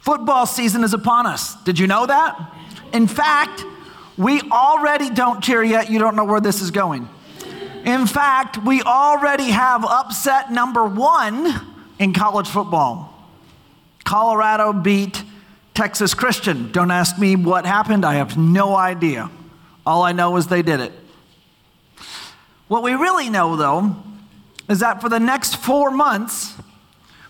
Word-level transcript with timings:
Football 0.00 0.46
season 0.46 0.82
is 0.82 0.94
upon 0.94 1.26
us. 1.26 1.54
Did 1.62 1.78
you 1.78 1.86
know 1.86 2.06
that? 2.06 2.54
In 2.92 3.06
fact, 3.06 3.64
we 4.16 4.40
already 4.50 5.10
don't 5.10 5.42
cheer 5.42 5.62
yet. 5.62 5.90
You 5.90 5.98
don't 5.98 6.16
know 6.16 6.24
where 6.24 6.40
this 6.40 6.60
is 6.60 6.70
going. 6.70 7.08
In 7.84 8.06
fact, 8.06 8.58
we 8.58 8.82
already 8.82 9.50
have 9.50 9.84
upset 9.84 10.50
number 10.50 10.84
one 10.84 11.54
in 11.98 12.12
college 12.12 12.48
football. 12.48 13.14
Colorado 14.04 14.72
beat 14.72 15.22
Texas 15.74 16.14
Christian. 16.14 16.72
Don't 16.72 16.90
ask 16.90 17.18
me 17.18 17.36
what 17.36 17.64
happened, 17.64 18.04
I 18.04 18.14
have 18.14 18.36
no 18.36 18.76
idea. 18.76 19.30
All 19.86 20.02
I 20.02 20.12
know 20.12 20.36
is 20.36 20.46
they 20.46 20.62
did 20.62 20.80
it. 20.80 20.92
What 22.68 22.82
we 22.82 22.92
really 22.92 23.30
know, 23.30 23.56
though, 23.56 23.96
is 24.68 24.80
that 24.80 25.00
for 25.00 25.08
the 25.08 25.20
next 25.20 25.56
four 25.56 25.90
months, 25.90 26.54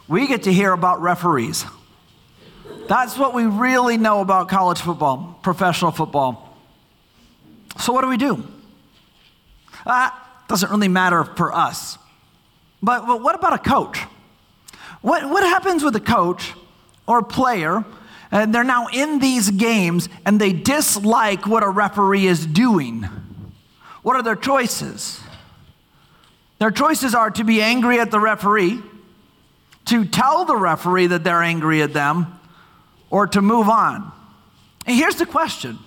we 0.08 0.26
get 0.26 0.42
to 0.44 0.52
hear 0.52 0.72
about 0.72 1.00
referees. 1.00 1.64
That's 2.90 3.16
what 3.16 3.34
we 3.34 3.44
really 3.46 3.98
know 3.98 4.20
about 4.20 4.48
college 4.48 4.80
football, 4.80 5.38
professional 5.42 5.92
football. 5.92 6.58
So, 7.78 7.92
what 7.92 8.02
do 8.02 8.08
we 8.08 8.16
do? 8.16 8.44
That 9.84 10.12
doesn't 10.48 10.68
really 10.72 10.88
matter 10.88 11.22
for 11.22 11.54
us. 11.54 11.98
But, 12.82 13.06
but 13.06 13.22
what 13.22 13.36
about 13.36 13.52
a 13.52 13.58
coach? 13.58 14.00
What, 15.02 15.30
what 15.30 15.44
happens 15.44 15.84
with 15.84 15.94
a 15.94 16.00
coach 16.00 16.52
or 17.06 17.18
a 17.18 17.22
player? 17.22 17.84
And 18.32 18.52
they're 18.52 18.64
now 18.64 18.88
in 18.92 19.20
these 19.20 19.50
games 19.50 20.08
and 20.26 20.40
they 20.40 20.52
dislike 20.52 21.46
what 21.46 21.62
a 21.62 21.68
referee 21.68 22.26
is 22.26 22.44
doing. 22.44 23.02
What 24.02 24.16
are 24.16 24.22
their 24.24 24.34
choices? 24.34 25.20
Their 26.58 26.72
choices 26.72 27.14
are 27.14 27.30
to 27.30 27.44
be 27.44 27.62
angry 27.62 28.00
at 28.00 28.10
the 28.10 28.18
referee, 28.18 28.82
to 29.84 30.04
tell 30.06 30.44
the 30.44 30.56
referee 30.56 31.06
that 31.06 31.22
they're 31.22 31.44
angry 31.44 31.82
at 31.82 31.92
them, 31.92 32.39
or 33.10 33.26
to 33.26 33.42
move 33.42 33.68
on. 33.68 34.12
And 34.86 34.96
here's 34.96 35.16
the 35.16 35.26
question 35.26 35.78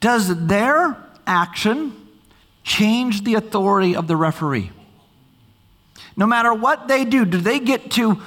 Does 0.00 0.46
their 0.46 0.96
action 1.26 1.94
change 2.62 3.22
the 3.24 3.34
authority 3.34 3.96
of 3.96 4.06
the 4.06 4.16
referee? 4.16 4.70
No 6.16 6.26
matter 6.26 6.52
what 6.52 6.88
they 6.88 7.04
do, 7.04 7.24
do 7.24 7.38
they 7.38 7.58
get 7.58 7.90
to 7.92 8.20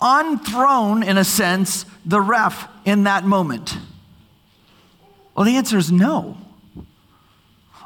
unthrone, 0.00 1.04
in 1.04 1.16
a 1.16 1.24
sense, 1.24 1.86
the 2.04 2.20
ref 2.20 2.68
in 2.84 3.04
that 3.04 3.24
moment? 3.24 3.76
Well, 5.34 5.44
the 5.44 5.56
answer 5.56 5.78
is 5.78 5.92
no. 5.92 6.36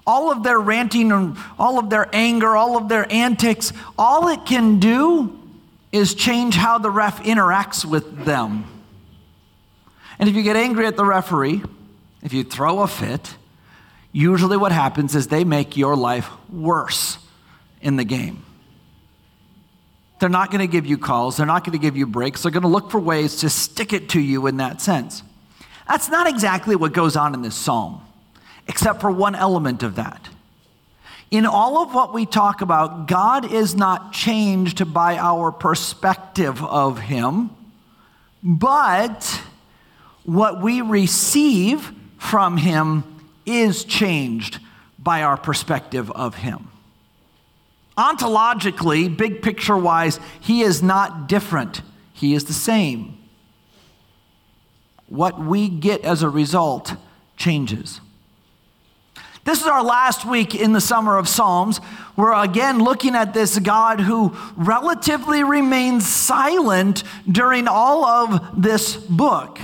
All 0.06 0.30
of 0.30 0.42
their 0.42 0.58
ranting 0.58 1.12
and 1.12 1.36
all 1.58 1.78
of 1.78 1.88
their 1.88 2.08
anger, 2.12 2.56
all 2.56 2.76
of 2.76 2.88
their 2.88 3.10
antics, 3.10 3.72
all 3.98 4.28
it 4.28 4.44
can 4.44 4.78
do 4.78 5.38
is 5.92 6.14
change 6.14 6.56
how 6.56 6.78
the 6.78 6.90
ref 6.90 7.22
interacts 7.22 7.84
with 7.84 8.24
them. 8.24 8.64
And 10.18 10.28
if 10.28 10.34
you 10.34 10.42
get 10.42 10.56
angry 10.56 10.86
at 10.86 10.96
the 10.96 11.04
referee, 11.04 11.62
if 12.22 12.32
you 12.32 12.44
throw 12.44 12.80
a 12.80 12.88
fit, 12.88 13.36
usually 14.12 14.56
what 14.56 14.72
happens 14.72 15.14
is 15.14 15.28
they 15.28 15.44
make 15.44 15.76
your 15.76 15.96
life 15.96 16.28
worse 16.50 17.18
in 17.80 17.96
the 17.96 18.04
game. 18.04 18.44
They're 20.20 20.28
not 20.28 20.50
going 20.50 20.60
to 20.60 20.66
give 20.66 20.86
you 20.86 20.96
calls, 20.96 21.36
they're 21.36 21.46
not 21.46 21.64
going 21.64 21.78
to 21.78 21.82
give 21.82 21.96
you 21.96 22.06
breaks, 22.06 22.42
they're 22.42 22.52
going 22.52 22.62
to 22.62 22.68
look 22.68 22.90
for 22.90 23.00
ways 23.00 23.36
to 23.36 23.50
stick 23.50 23.92
it 23.92 24.08
to 24.10 24.20
you 24.20 24.46
in 24.46 24.56
that 24.58 24.80
sense. 24.80 25.22
That's 25.88 26.08
not 26.08 26.26
exactly 26.26 26.76
what 26.76 26.92
goes 26.92 27.16
on 27.16 27.34
in 27.34 27.42
this 27.42 27.54
psalm, 27.54 28.00
except 28.66 29.00
for 29.00 29.10
one 29.10 29.34
element 29.34 29.82
of 29.82 29.96
that. 29.96 30.28
In 31.30 31.44
all 31.44 31.82
of 31.82 31.92
what 31.94 32.14
we 32.14 32.26
talk 32.26 32.60
about, 32.60 33.08
God 33.08 33.50
is 33.50 33.74
not 33.74 34.12
changed 34.12 34.94
by 34.94 35.18
our 35.18 35.50
perspective 35.50 36.62
of 36.62 37.00
Him, 37.00 37.50
but 38.42 39.42
what 40.24 40.60
we 40.60 40.80
receive 40.80 41.92
from 42.18 42.56
Him 42.56 43.04
is 43.46 43.84
changed 43.84 44.58
by 44.98 45.22
our 45.22 45.36
perspective 45.36 46.10
of 46.12 46.36
Him. 46.36 46.68
Ontologically, 47.96 49.14
big 49.14 49.42
picture 49.42 49.76
wise, 49.76 50.18
He 50.40 50.62
is 50.62 50.82
not 50.82 51.28
different, 51.28 51.82
He 52.12 52.34
is 52.34 52.44
the 52.44 52.52
same. 52.52 53.18
What 55.06 55.38
we 55.38 55.68
get 55.68 56.02
as 56.04 56.22
a 56.22 56.28
result 56.28 56.94
changes. 57.36 58.00
This 59.44 59.60
is 59.60 59.66
our 59.66 59.84
last 59.84 60.24
week 60.24 60.54
in 60.54 60.72
the 60.72 60.80
summer 60.80 61.18
of 61.18 61.28
Psalms. 61.28 61.78
We're 62.16 62.32
again 62.32 62.78
looking 62.78 63.14
at 63.14 63.34
this 63.34 63.58
God 63.58 64.00
who 64.00 64.34
relatively 64.56 65.44
remains 65.44 66.08
silent 66.08 67.04
during 67.30 67.68
all 67.68 68.06
of 68.06 68.62
this 68.62 68.96
book. 68.96 69.58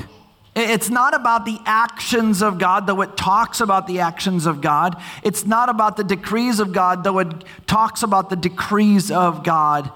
It's 0.61 0.91
not 0.91 1.15
about 1.15 1.45
the 1.45 1.59
actions 1.65 2.43
of 2.43 2.59
God, 2.59 2.87
though 2.87 3.01
it 3.01 3.17
talks 3.17 3.61
about 3.61 3.87
the 3.87 4.01
actions 4.01 4.47
of 4.47 4.61
God. 4.61 5.01
It's 5.23 5.47
not 5.47 5.69
about 5.69 5.97
the 5.97 6.05
decrees 6.05 6.61
of 6.61 6.73
God, 6.73 7.05
though 7.05 7.19
it 7.19 7.45
talks 7.67 8.03
about 8.03 8.31
the 8.31 8.37
decrees 8.37 9.11
of 9.11 9.43
God, 9.43 9.91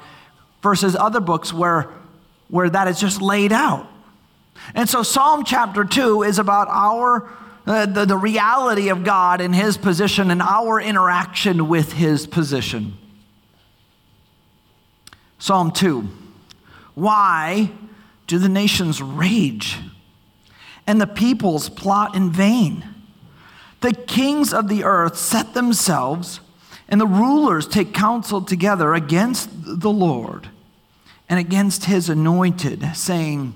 versus 0.62 0.96
other 0.96 1.20
books 1.20 1.52
where, 1.52 1.90
where 2.48 2.70
that 2.70 2.88
is 2.88 3.00
just 3.00 3.20
laid 3.20 3.52
out. 3.52 3.86
And 4.74 4.88
so, 4.88 5.02
Psalm 5.02 5.44
chapter 5.44 5.84
2 5.84 6.22
is 6.22 6.38
about 6.38 6.68
our, 6.68 7.28
uh, 7.66 7.86
the, 7.86 8.04
the 8.04 8.16
reality 8.16 8.88
of 8.88 9.04
God 9.04 9.40
and 9.40 9.54
his 9.54 9.76
position 9.76 10.30
and 10.30 10.40
our 10.40 10.80
interaction 10.80 11.68
with 11.68 11.92
his 11.92 12.26
position. 12.26 12.94
Psalm 15.38 15.70
2 15.72 16.08
Why 16.94 17.70
do 18.26 18.38
the 18.38 18.48
nations 18.48 19.02
rage? 19.02 19.78
And 20.86 21.00
the 21.00 21.06
peoples 21.06 21.68
plot 21.68 22.14
in 22.14 22.30
vain. 22.30 22.84
The 23.80 23.92
kings 23.92 24.52
of 24.52 24.68
the 24.68 24.84
earth 24.84 25.16
set 25.16 25.54
themselves, 25.54 26.40
and 26.88 27.00
the 27.00 27.06
rulers 27.06 27.66
take 27.66 27.92
counsel 27.92 28.42
together 28.42 28.94
against 28.94 29.48
the 29.52 29.90
Lord 29.90 30.48
and 31.28 31.38
against 31.38 31.86
his 31.86 32.08
anointed, 32.08 32.94
saying, 32.94 33.54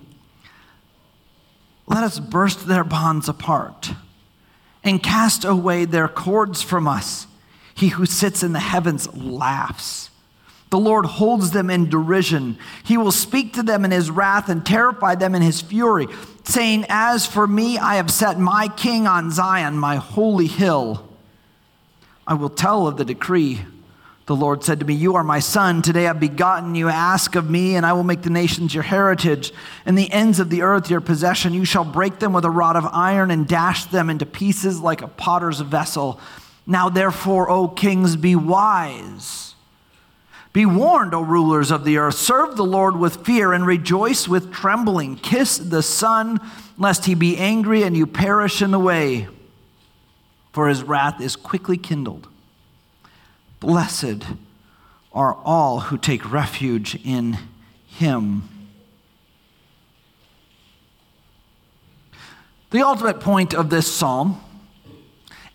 Let 1.86 2.04
us 2.04 2.18
burst 2.18 2.66
their 2.66 2.84
bonds 2.84 3.28
apart 3.28 3.92
and 4.84 5.02
cast 5.02 5.44
away 5.44 5.84
their 5.84 6.08
cords 6.08 6.62
from 6.62 6.88
us. 6.88 7.26
He 7.74 7.88
who 7.88 8.06
sits 8.06 8.42
in 8.42 8.52
the 8.52 8.60
heavens 8.60 9.14
laughs. 9.14 10.10
The 10.70 10.78
Lord 10.78 11.06
holds 11.06 11.50
them 11.50 11.70
in 11.70 11.88
derision. 11.88 12.58
He 12.84 12.98
will 12.98 13.12
speak 13.12 13.54
to 13.54 13.62
them 13.62 13.84
in 13.84 13.90
his 13.90 14.10
wrath 14.10 14.48
and 14.48 14.64
terrify 14.64 15.14
them 15.14 15.34
in 15.34 15.40
his 15.40 15.62
fury, 15.62 16.08
saying, 16.44 16.84
As 16.88 17.24
for 17.24 17.46
me, 17.46 17.78
I 17.78 17.96
have 17.96 18.10
set 18.10 18.38
my 18.38 18.68
king 18.68 19.06
on 19.06 19.30
Zion, 19.30 19.78
my 19.78 19.96
holy 19.96 20.46
hill. 20.46 21.08
I 22.26 22.34
will 22.34 22.50
tell 22.50 22.86
of 22.86 22.98
the 22.98 23.04
decree. 23.06 23.60
The 24.26 24.36
Lord 24.36 24.62
said 24.62 24.80
to 24.80 24.84
me, 24.84 24.92
You 24.92 25.14
are 25.14 25.24
my 25.24 25.38
son. 25.38 25.80
Today 25.80 26.06
I've 26.06 26.20
begotten 26.20 26.74
you. 26.74 26.90
Ask 26.90 27.34
of 27.34 27.48
me, 27.48 27.76
and 27.76 27.86
I 27.86 27.94
will 27.94 28.04
make 28.04 28.20
the 28.20 28.28
nations 28.28 28.74
your 28.74 28.82
heritage, 28.82 29.54
and 29.86 29.96
the 29.96 30.12
ends 30.12 30.38
of 30.38 30.50
the 30.50 30.60
earth 30.60 30.90
your 30.90 31.00
possession. 31.00 31.54
You 31.54 31.64
shall 31.64 31.86
break 31.86 32.18
them 32.18 32.34
with 32.34 32.44
a 32.44 32.50
rod 32.50 32.76
of 32.76 32.84
iron 32.92 33.30
and 33.30 33.48
dash 33.48 33.86
them 33.86 34.10
into 34.10 34.26
pieces 34.26 34.80
like 34.80 35.00
a 35.00 35.08
potter's 35.08 35.60
vessel. 35.60 36.20
Now, 36.66 36.90
therefore, 36.90 37.48
O 37.48 37.68
kings, 37.68 38.16
be 38.16 38.36
wise. 38.36 39.47
Be 40.52 40.64
warned, 40.64 41.14
O 41.14 41.20
rulers 41.20 41.70
of 41.70 41.84
the 41.84 41.98
earth. 41.98 42.14
Serve 42.14 42.56
the 42.56 42.64
Lord 42.64 42.96
with 42.96 43.24
fear 43.24 43.52
and 43.52 43.66
rejoice 43.66 44.26
with 44.26 44.52
trembling. 44.52 45.16
Kiss 45.16 45.58
the 45.58 45.82
Son, 45.82 46.40
lest 46.78 47.04
he 47.04 47.14
be 47.14 47.36
angry 47.36 47.82
and 47.82 47.96
you 47.96 48.06
perish 48.06 48.62
in 48.62 48.70
the 48.70 48.78
way, 48.78 49.28
for 50.52 50.68
his 50.68 50.82
wrath 50.82 51.20
is 51.20 51.36
quickly 51.36 51.76
kindled. 51.76 52.28
Blessed 53.60 54.24
are 55.12 55.34
all 55.44 55.80
who 55.80 55.98
take 55.98 56.30
refuge 56.30 56.98
in 57.04 57.38
him. 57.86 58.48
The 62.70 62.82
ultimate 62.82 63.20
point 63.20 63.54
of 63.54 63.70
this 63.70 63.92
psalm 63.92 64.40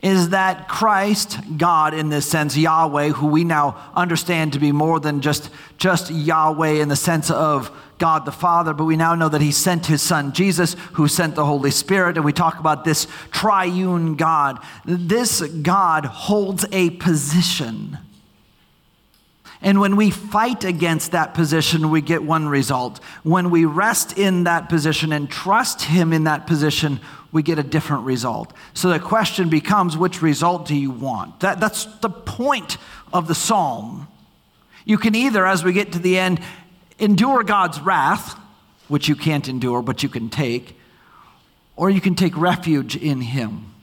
is 0.04 0.30
that 0.30 0.68
Christ, 0.68 1.40
God 1.58 1.94
in 1.94 2.10
this 2.10 2.30
sense, 2.30 2.58
Yahweh, 2.58 3.10
who 3.10 3.28
we 3.28 3.46
now 3.46 3.92
understand 3.96 4.52
to 4.54 4.60
be 4.60 4.74
more 4.74 5.00
than 5.00 5.22
just, 5.22 5.50
just 5.78 6.12
Yahweh 6.12 6.82
in 6.82 6.90
the 6.90 6.96
sense 6.98 7.32
of 7.32 7.72
God 8.00 8.26
the 8.26 8.32
Father, 8.34 8.74
but 8.74 8.84
we 8.84 8.98
now 8.98 9.16
know 9.16 9.30
that 9.30 9.40
He 9.40 9.54
sent 9.54 9.86
His 9.86 10.02
Son 10.02 10.34
Jesus, 10.34 10.76
who 10.94 11.08
sent 11.08 11.36
the 11.36 11.46
Holy 11.46 11.72
Spirit, 11.72 12.18
and 12.18 12.26
we 12.26 12.34
talk 12.34 12.60
about 12.60 12.84
this 12.84 13.08
triune 13.32 14.16
God. 14.16 14.60
This 14.84 15.40
God 15.40 16.04
holds 16.04 16.66
a 16.74 16.90
position. 16.90 17.98
And 19.62 19.80
when 19.80 19.96
we 19.96 20.12
fight 20.12 20.66
against 20.66 21.14
that 21.14 21.34
position, 21.34 21.90
we 21.90 22.02
get 22.02 22.24
one 22.24 22.50
result. 22.50 23.02
When 23.24 23.50
we 23.50 23.64
rest 23.64 24.18
in 24.18 24.44
that 24.44 24.68
position 24.68 25.14
and 25.14 25.30
trust 25.30 25.84
Him 25.84 26.12
in 26.12 26.26
that 26.26 26.46
position, 26.46 27.00
we 27.34 27.44
get 27.44 27.60
a 27.60 27.64
different 27.64 28.06
result. 28.06 28.54
So 28.74 28.90
the 28.90 29.00
question 29.00 29.50
becomes 29.50 29.98
which 29.98 30.22
result 30.22 30.68
do 30.68 30.76
you 30.76 30.92
want? 30.92 31.42
That, 31.42 31.60
that's 31.60 31.86
the 32.00 32.10
point 32.10 32.78
of 33.12 33.28
the 33.28 33.36
psalm. 33.36 34.08
You 34.86 34.98
can 34.98 35.16
either, 35.16 35.46
as 35.46 35.64
we 35.64 35.74
get 35.74 35.92
to 35.94 36.00
the 36.00 36.18
end, 36.18 36.40
endure 37.00 37.44
God's 37.44 37.82
wrath 37.82 38.40
which 38.88 39.08
you 39.08 39.16
can't 39.16 39.48
endure, 39.48 39.82
but 39.82 40.04
you 40.04 40.10
can 40.10 40.30
take, 40.30 40.78
or 41.76 41.90
you 41.90 42.02
can 42.02 42.16
take 42.16 42.38
refuge 42.38 42.96
in 42.96 43.22
Him. 43.22 43.74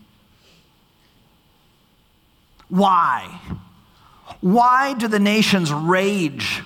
Why? 2.68 3.40
Why 4.40 4.94
do 4.94 5.08
the 5.08 5.18
nations 5.18 5.72
rage? 5.72 6.62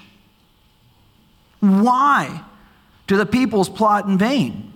Why 1.61 2.43
do 3.07 3.17
the 3.17 3.25
peoples 3.25 3.69
plot 3.69 4.07
in 4.07 4.19
vain? 4.19 4.73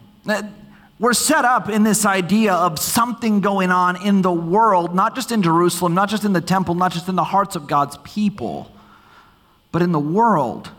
We're 0.98 1.12
set 1.12 1.44
up 1.44 1.68
in 1.68 1.84
this 1.84 2.04
idea 2.04 2.54
of 2.54 2.78
something 2.78 3.40
going 3.40 3.70
on 3.70 4.04
in 4.04 4.22
the 4.22 4.32
world, 4.32 4.94
not 4.94 5.14
just 5.14 5.30
in 5.30 5.42
Jerusalem, 5.42 5.94
not 5.94 6.08
just 6.08 6.24
in 6.24 6.32
the 6.32 6.40
temple, 6.40 6.74
not 6.74 6.92
just 6.92 7.08
in 7.08 7.14
the 7.14 7.24
hearts 7.24 7.54
of 7.54 7.68
God's 7.68 7.98
people, 7.98 8.70
but 9.70 9.80
in 9.80 9.92
the 9.92 10.00
world. 10.00 10.70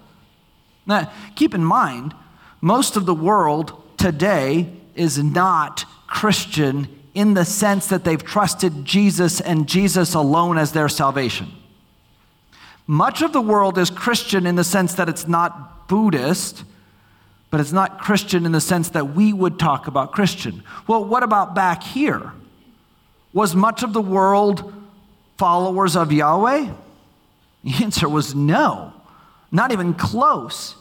Now, 0.85 1.11
keep 1.35 1.53
in 1.53 1.63
mind, 1.63 2.13
most 2.59 2.97
of 2.97 3.05
the 3.05 3.13
world 3.13 3.81
today 3.97 4.73
is 4.93 5.17
not 5.23 5.85
Christian 6.07 6.89
in 7.13 7.33
the 7.33 7.45
sense 7.45 7.87
that 7.87 8.03
they've 8.03 8.23
trusted 8.23 8.83
Jesus 8.83 9.39
and 9.39 9.69
Jesus 9.69 10.13
alone 10.13 10.57
as 10.57 10.73
their 10.73 10.89
salvation. 10.89 11.51
Much 12.85 13.21
of 13.21 13.31
the 13.31 13.41
world 13.41 13.77
is 13.77 13.89
Christian 13.89 14.45
in 14.45 14.55
the 14.55 14.63
sense 14.63 14.93
that 14.95 15.07
it's 15.07 15.27
not 15.27 15.87
Buddhist, 15.87 16.63
but 17.49 17.59
it's 17.59 17.71
not 17.71 17.99
Christian 17.99 18.45
in 18.45 18.51
the 18.51 18.61
sense 18.61 18.89
that 18.89 19.15
we 19.15 19.33
would 19.33 19.57
talk 19.57 19.87
about 19.87 20.11
Christian. 20.11 20.63
Well, 20.87 21.03
what 21.03 21.23
about 21.23 21.55
back 21.55 21.83
here? 21.83 22.31
Was 23.33 23.55
much 23.55 23.83
of 23.83 23.93
the 23.93 24.01
world 24.01 24.73
followers 25.37 25.95
of 25.95 26.11
Yahweh? 26.11 26.71
The 27.63 27.83
answer 27.83 28.07
was 28.07 28.35
no, 28.35 28.93
not 29.51 29.71
even 29.71 29.93
close. 29.93 30.75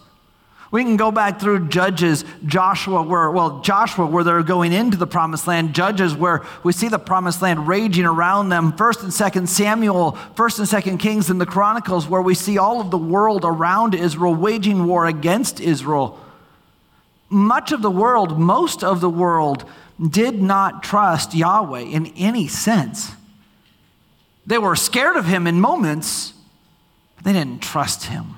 We 0.70 0.85
can 0.85 0.99
go 0.99 1.11
back 1.11 1.41
through 1.41 1.69
Judges, 1.69 2.26
Joshua, 2.44 3.03
where, 3.03 3.31
well, 3.31 3.61
Joshua, 3.62 4.05
where 4.05 4.23
they're 4.23 4.43
going 4.43 4.75
into 4.75 4.99
the 4.99 5.06
promised 5.06 5.47
land, 5.47 5.75
Judges, 5.75 6.15
where 6.15 6.44
we 6.62 6.75
see 6.75 6.88
the 6.88 6.99
promised 6.99 7.41
land 7.41 7.67
raging 7.67 8.05
around 8.05 8.50
them, 8.50 8.75
1st 8.75 9.03
and 9.05 9.12
2nd 9.12 9.49
Samuel, 9.49 10.12
1st 10.35 10.59
and 10.59 10.99
2nd 10.99 11.00
Kings, 11.00 11.31
and 11.31 11.41
the 11.41 11.47
Chronicles, 11.47 12.06
where 12.06 12.20
we 12.20 12.35
see 12.35 12.59
all 12.59 12.82
of 12.82 12.91
the 12.91 12.99
world 12.99 13.47
around 13.47 13.94
Israel 13.94 14.35
waging 14.35 14.85
war 14.85 15.06
against 15.06 15.59
Israel. 15.59 16.20
Much 17.30 17.72
of 17.72 17.82
the 17.82 17.90
world, 17.90 18.38
most 18.38 18.82
of 18.82 19.00
the 19.00 19.10
world, 19.10 19.64
did 20.00 20.40
not 20.40 20.82
trust 20.82 21.34
Yahweh 21.34 21.80
in 21.80 22.06
any 22.16 22.48
sense. 22.48 23.12
They 24.46 24.58
were 24.58 24.76
scared 24.76 25.16
of 25.16 25.26
him 25.26 25.46
in 25.46 25.60
moments, 25.60 26.32
but 27.16 27.25
they 27.25 27.32
didn't 27.32 27.62
trust 27.62 28.04
him. 28.04 28.36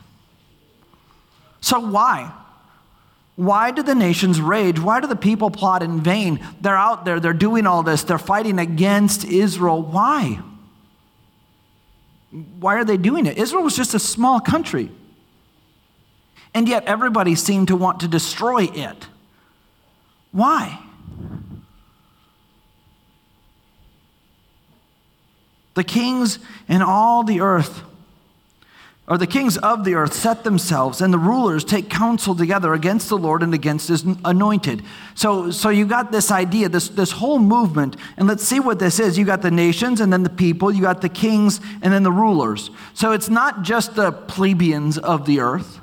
So, 1.61 1.79
why? 1.79 2.33
Why 3.37 3.71
do 3.71 3.83
the 3.83 3.95
nations 3.95 4.41
rage? 4.41 4.79
Why 4.79 5.01
do 5.01 5.07
the 5.07 5.17
people 5.17 5.51
plot 5.51 5.83
in 5.83 6.01
vain? 6.01 6.41
They're 6.61 6.77
out 6.77 7.05
there, 7.05 7.21
they're 7.21 7.33
doing 7.33 7.67
all 7.67 7.83
this, 7.83 8.03
they're 8.03 8.19
fighting 8.19 8.59
against 8.59 9.25
Israel. 9.25 9.83
Why? 9.83 10.41
Why 12.59 12.75
are 12.77 12.85
they 12.85 12.97
doing 12.97 13.27
it? 13.27 13.39
Israel 13.39 13.63
was 13.63 13.77
just 13.77 13.95
a 13.95 13.99
small 13.99 14.41
country. 14.41 14.91
And 16.55 16.69
yet 16.69 16.85
everybody 16.85 17.35
seemed 17.35 17.69
to 17.69 17.77
want 17.77 18.01
to 18.01 18.09
destroy 18.09 18.65
it. 18.65 19.07
Why? 20.33 20.81
The 25.75 25.85
kings 25.85 26.39
in 26.69 26.83
all 26.83 27.23
the 27.23 27.41
earth 27.41 27.83
or 29.11 29.19
the 29.19 29.27
kings 29.27 29.57
of 29.59 29.85
the 29.85 29.95
earth 29.95 30.13
set 30.13 30.45
themselves 30.45 31.01
and 31.01 31.13
the 31.13 31.19
rulers 31.19 31.65
take 31.65 31.91
counsel 31.91 32.33
together 32.37 32.75
against 32.75 33.09
the 33.09 33.19
lord 33.19 33.43
and 33.43 33.53
against 33.53 33.89
his 33.89 34.05
anointed. 34.25 34.83
So 35.17 35.51
so 35.51 35.69
you 35.69 35.85
got 35.85 36.13
this 36.13 36.31
idea 36.31 36.69
this 36.69 36.89
this 36.89 37.11
whole 37.13 37.41
movement 37.41 37.97
and 38.17 38.29
let's 38.29 38.45
see 38.45 38.61
what 38.61 38.79
this 38.79 39.01
is. 39.01 39.19
You 39.19 39.25
got 39.25 39.43
the 39.43 39.51
nations 39.51 40.01
and 40.01 40.13
then 40.13 40.23
the 40.23 40.31
people. 40.31 40.71
You 40.71 40.83
got 40.83 41.01
the 41.01 41.09
kings 41.09 41.61
and 41.83 41.93
then 41.93 42.05
the 42.05 42.13
rulers. 42.13 42.71
So 42.95 43.11
it's 43.11 43.29
not 43.29 43.63
just 43.63 43.97
the 43.97 44.13
plebeians 44.13 44.97
of 44.97 45.27
the 45.27 45.41
earth 45.41 45.80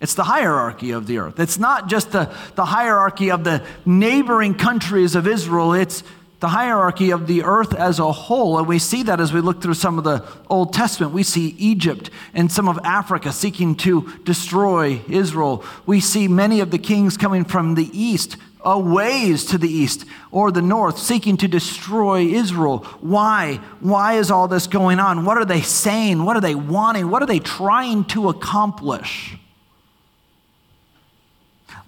it's 0.00 0.14
the 0.14 0.24
hierarchy 0.24 0.90
of 0.90 1.06
the 1.06 1.18
earth. 1.18 1.40
It's 1.40 1.58
not 1.58 1.88
just 1.88 2.12
the, 2.12 2.34
the 2.54 2.66
hierarchy 2.66 3.30
of 3.30 3.44
the 3.44 3.64
neighboring 3.84 4.54
countries 4.54 5.14
of 5.14 5.26
Israel, 5.26 5.72
it's 5.72 6.02
the 6.40 6.48
hierarchy 6.48 7.10
of 7.10 7.26
the 7.26 7.44
earth 7.44 7.74
as 7.74 7.98
a 7.98 8.12
whole. 8.12 8.58
And 8.58 8.68
we 8.68 8.78
see 8.78 9.02
that 9.04 9.20
as 9.20 9.32
we 9.32 9.40
look 9.40 9.62
through 9.62 9.74
some 9.74 9.96
of 9.96 10.04
the 10.04 10.22
Old 10.50 10.74
Testament. 10.74 11.12
We 11.12 11.22
see 11.22 11.54
Egypt 11.58 12.10
and 12.34 12.52
some 12.52 12.68
of 12.68 12.78
Africa 12.84 13.32
seeking 13.32 13.74
to 13.76 14.12
destroy 14.24 15.00
Israel. 15.08 15.64
We 15.86 16.00
see 16.00 16.28
many 16.28 16.60
of 16.60 16.70
the 16.70 16.78
kings 16.78 17.16
coming 17.16 17.44
from 17.44 17.74
the 17.74 17.88
east, 17.98 18.36
a 18.60 18.78
ways 18.78 19.46
to 19.46 19.56
the 19.56 19.70
east 19.70 20.04
or 20.30 20.52
the 20.52 20.60
north, 20.60 20.98
seeking 20.98 21.38
to 21.38 21.48
destroy 21.48 22.26
Israel. 22.26 22.78
Why? 23.00 23.54
Why 23.80 24.14
is 24.18 24.30
all 24.30 24.46
this 24.46 24.66
going 24.66 25.00
on? 25.00 25.24
What 25.24 25.38
are 25.38 25.46
they 25.46 25.62
saying? 25.62 26.22
What 26.22 26.36
are 26.36 26.42
they 26.42 26.54
wanting? 26.54 27.08
What 27.08 27.22
are 27.22 27.26
they 27.26 27.38
trying 27.38 28.04
to 28.06 28.28
accomplish? 28.28 29.38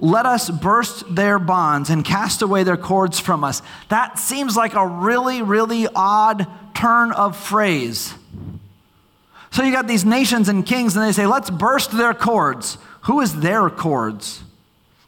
Let 0.00 0.26
us 0.26 0.48
burst 0.48 1.14
their 1.14 1.38
bonds 1.38 1.90
and 1.90 2.04
cast 2.04 2.42
away 2.42 2.62
their 2.62 2.76
cords 2.76 3.18
from 3.18 3.42
us. 3.42 3.62
That 3.88 4.18
seems 4.18 4.56
like 4.56 4.74
a 4.74 4.86
really, 4.86 5.42
really 5.42 5.88
odd 5.94 6.46
turn 6.74 7.10
of 7.12 7.36
phrase. 7.36 8.14
So 9.50 9.64
you 9.64 9.72
got 9.72 9.88
these 9.88 10.04
nations 10.04 10.48
and 10.48 10.64
kings, 10.64 10.94
and 10.94 11.04
they 11.04 11.12
say, 11.12 11.26
let's 11.26 11.50
burst 11.50 11.90
their 11.90 12.14
cords. 12.14 12.78
Who 13.02 13.20
is 13.20 13.40
their 13.40 13.68
cords? 13.70 14.42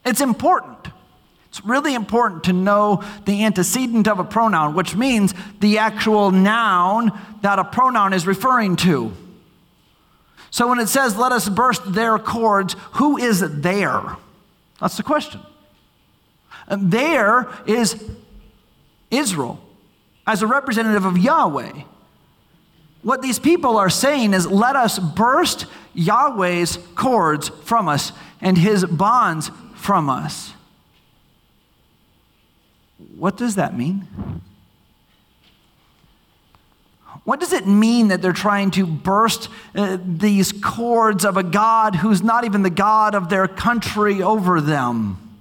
It's 0.04 0.20
important. 0.20 0.88
It's 1.50 1.64
really 1.64 1.94
important 1.94 2.44
to 2.44 2.52
know 2.52 3.04
the 3.26 3.44
antecedent 3.44 4.08
of 4.08 4.18
a 4.18 4.24
pronoun, 4.24 4.74
which 4.74 4.96
means 4.96 5.34
the 5.60 5.78
actual 5.78 6.30
noun 6.30 7.12
that 7.42 7.58
a 7.58 7.64
pronoun 7.64 8.12
is 8.12 8.26
referring 8.26 8.76
to. 8.76 9.12
So 10.50 10.68
when 10.68 10.80
it 10.80 10.88
says, 10.88 11.16
let 11.16 11.30
us 11.30 11.48
burst 11.48 11.92
their 11.92 12.18
cords, 12.18 12.74
who 12.92 13.18
is 13.18 13.40
there? 13.60 14.16
That's 14.80 14.96
the 14.96 15.02
question. 15.02 15.40
And 16.66 16.90
there 16.90 17.48
is 17.66 18.02
Israel 19.10 19.60
as 20.26 20.42
a 20.42 20.46
representative 20.46 21.04
of 21.04 21.18
Yahweh. 21.18 21.82
What 23.02 23.22
these 23.22 23.38
people 23.38 23.76
are 23.76 23.90
saying 23.90 24.34
is, 24.34 24.46
let 24.46 24.76
us 24.76 24.98
burst 24.98 25.66
Yahweh's 25.94 26.78
cords 26.94 27.48
from 27.64 27.88
us 27.88 28.12
and 28.40 28.56
his 28.56 28.84
bonds 28.84 29.50
from 29.74 30.10
us. 30.10 30.52
What 33.16 33.36
does 33.36 33.54
that 33.56 33.76
mean? 33.76 34.06
What 37.30 37.38
does 37.38 37.52
it 37.52 37.64
mean 37.64 38.08
that 38.08 38.22
they're 38.22 38.32
trying 38.32 38.72
to 38.72 38.84
burst 38.84 39.50
uh, 39.76 39.98
these 40.04 40.50
cords 40.50 41.24
of 41.24 41.36
a 41.36 41.44
God 41.44 41.94
who's 41.94 42.24
not 42.24 42.42
even 42.42 42.64
the 42.64 42.70
God 42.70 43.14
of 43.14 43.28
their 43.28 43.46
country 43.46 44.20
over 44.20 44.60
them? 44.60 45.38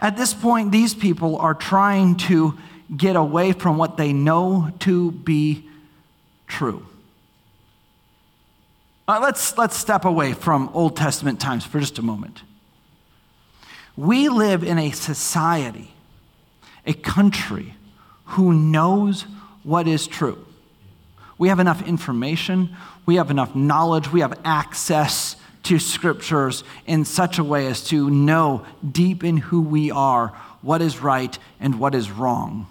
At 0.00 0.16
this 0.16 0.32
point, 0.32 0.72
these 0.72 0.94
people 0.94 1.36
are 1.36 1.52
trying 1.52 2.16
to 2.30 2.56
get 2.96 3.16
away 3.16 3.52
from 3.52 3.76
what 3.76 3.98
they 3.98 4.14
know 4.14 4.72
to 4.78 5.10
be 5.12 5.68
true. 6.46 6.86
Uh, 9.06 9.18
let's, 9.20 9.58
let's 9.58 9.76
step 9.76 10.06
away 10.06 10.32
from 10.32 10.70
Old 10.72 10.96
Testament 10.96 11.38
times 11.38 11.66
for 11.66 11.80
just 11.80 11.98
a 11.98 12.02
moment. 12.02 12.40
We 13.96 14.28
live 14.28 14.62
in 14.62 14.78
a 14.78 14.90
society, 14.90 15.90
a 16.84 16.92
country 16.92 17.74
who 18.26 18.52
knows 18.52 19.22
what 19.62 19.88
is 19.88 20.06
true. 20.06 20.44
We 21.38 21.48
have 21.48 21.60
enough 21.60 21.86
information, 21.86 22.76
we 23.04 23.16
have 23.16 23.30
enough 23.30 23.54
knowledge, 23.54 24.12
we 24.12 24.20
have 24.20 24.38
access 24.44 25.36
to 25.64 25.78
scriptures 25.78 26.62
in 26.86 27.04
such 27.04 27.38
a 27.38 27.44
way 27.44 27.66
as 27.66 27.82
to 27.88 28.08
know 28.08 28.64
deep 28.88 29.24
in 29.24 29.36
who 29.36 29.60
we 29.60 29.90
are 29.90 30.28
what 30.62 30.82
is 30.82 31.00
right 31.00 31.38
and 31.60 31.78
what 31.78 31.94
is 31.94 32.10
wrong. 32.10 32.66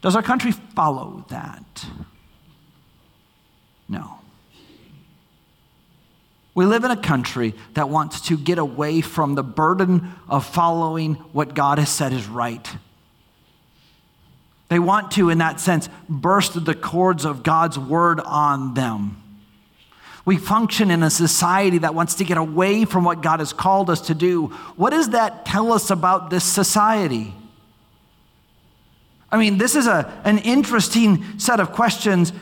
Does 0.00 0.16
our 0.16 0.22
country 0.22 0.52
follow 0.52 1.24
that? 1.28 1.86
No. 3.88 4.18
We 6.54 6.66
live 6.66 6.84
in 6.84 6.90
a 6.90 6.96
country 6.96 7.54
that 7.74 7.88
wants 7.88 8.20
to 8.28 8.38
get 8.38 8.58
away 8.58 9.00
from 9.00 9.34
the 9.34 9.42
burden 9.42 10.12
of 10.28 10.46
following 10.46 11.14
what 11.32 11.54
God 11.54 11.78
has 11.78 11.88
said 11.88 12.12
is 12.12 12.26
right. 12.28 12.68
They 14.68 14.78
want 14.78 15.10
to, 15.12 15.30
in 15.30 15.38
that 15.38 15.60
sense, 15.60 15.88
burst 16.08 16.64
the 16.64 16.74
cords 16.74 17.24
of 17.24 17.42
God's 17.42 17.78
word 17.78 18.20
on 18.20 18.74
them. 18.74 19.20
We 20.24 20.38
function 20.38 20.90
in 20.90 21.02
a 21.02 21.10
society 21.10 21.78
that 21.78 21.94
wants 21.94 22.14
to 22.16 22.24
get 22.24 22.38
away 22.38 22.84
from 22.84 23.04
what 23.04 23.20
God 23.20 23.40
has 23.40 23.52
called 23.52 23.90
us 23.90 24.00
to 24.02 24.14
do. 24.14 24.46
What 24.76 24.90
does 24.90 25.10
that 25.10 25.44
tell 25.44 25.72
us 25.72 25.90
about 25.90 26.30
this 26.30 26.44
society? 26.44 27.34
I 29.30 29.36
mean, 29.36 29.58
this 29.58 29.74
is 29.74 29.86
a, 29.86 30.22
an 30.24 30.38
interesting 30.38 31.38
set 31.38 31.60
of 31.60 31.72
questions. 31.72 32.32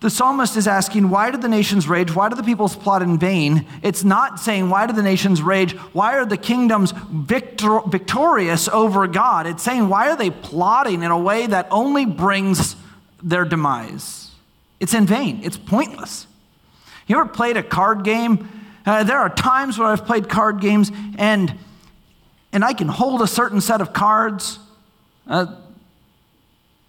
The 0.00 0.08
psalmist 0.08 0.56
is 0.56 0.66
asking, 0.66 1.10
Why 1.10 1.30
do 1.30 1.36
the 1.36 1.48
nations 1.48 1.86
rage? 1.86 2.14
Why 2.14 2.30
do 2.30 2.34
the 2.34 2.42
peoples 2.42 2.74
plot 2.74 3.02
in 3.02 3.18
vain? 3.18 3.66
It's 3.82 4.02
not 4.02 4.40
saying, 4.40 4.70
Why 4.70 4.86
do 4.86 4.94
the 4.94 5.02
nations 5.02 5.42
rage? 5.42 5.72
Why 5.92 6.16
are 6.16 6.24
the 6.24 6.38
kingdoms 6.38 6.92
victor- 6.92 7.82
victorious 7.86 8.66
over 8.68 9.06
God? 9.06 9.46
It's 9.46 9.62
saying, 9.62 9.90
Why 9.90 10.08
are 10.08 10.16
they 10.16 10.30
plotting 10.30 11.02
in 11.02 11.10
a 11.10 11.18
way 11.18 11.46
that 11.46 11.68
only 11.70 12.06
brings 12.06 12.76
their 13.22 13.44
demise? 13.44 14.30
It's 14.80 14.94
in 14.94 15.04
vain, 15.04 15.40
it's 15.42 15.58
pointless. 15.58 16.26
You 17.06 17.20
ever 17.20 17.28
played 17.28 17.58
a 17.58 17.62
card 17.62 18.02
game? 18.02 18.48
Uh, 18.86 19.04
there 19.04 19.18
are 19.18 19.28
times 19.28 19.78
when 19.78 19.88
I've 19.88 20.06
played 20.06 20.30
card 20.30 20.60
games 20.60 20.90
and, 21.18 21.54
and 22.52 22.64
I 22.64 22.72
can 22.72 22.88
hold 22.88 23.20
a 23.20 23.26
certain 23.26 23.60
set 23.60 23.82
of 23.82 23.92
cards. 23.92 24.58
Uh, 25.26 25.54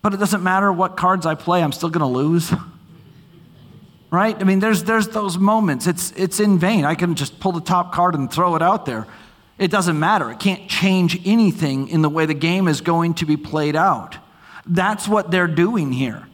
but 0.02 0.14
it 0.14 0.18
doesn't 0.18 0.42
matter 0.42 0.72
what 0.72 0.96
cards 0.96 1.26
I 1.26 1.36
play, 1.36 1.62
I'm 1.62 1.74
still 1.74 1.90
going 1.90 2.00
to 2.00 2.18
lose. 2.18 2.54
Right? 4.12 4.36
I 4.40 4.44
mean, 4.44 4.60
there's, 4.60 4.84
there's 4.84 5.08
those 5.08 5.38
moments. 5.38 5.88
It's, 5.88 6.12
it's 6.18 6.42
in 6.42 6.60
vain. 6.60 6.84
I 6.84 6.96
can 6.96 7.16
just 7.16 7.40
pull 7.40 7.54
the 7.54 7.62
top 7.62 7.94
card 7.94 8.14
and 8.14 8.32
throw 8.32 8.56
it 8.58 8.62
out 8.62 8.86
there. 8.86 9.08
It 9.58 9.72
doesn't 9.72 9.98
matter. 9.98 10.30
It 10.30 10.40
can't 10.40 10.70
change 10.70 11.26
anything 11.26 11.88
in 11.88 12.02
the 12.02 12.10
way 12.10 12.26
the 12.26 12.34
game 12.34 12.68
is 12.68 12.82
going 12.82 13.14
to 13.16 13.26
be 13.26 13.38
played 13.38 13.76
out. 13.76 14.18
That's 14.66 15.08
what 15.08 15.32
they're 15.32 15.48
doing 15.48 15.94
here. 15.94 16.28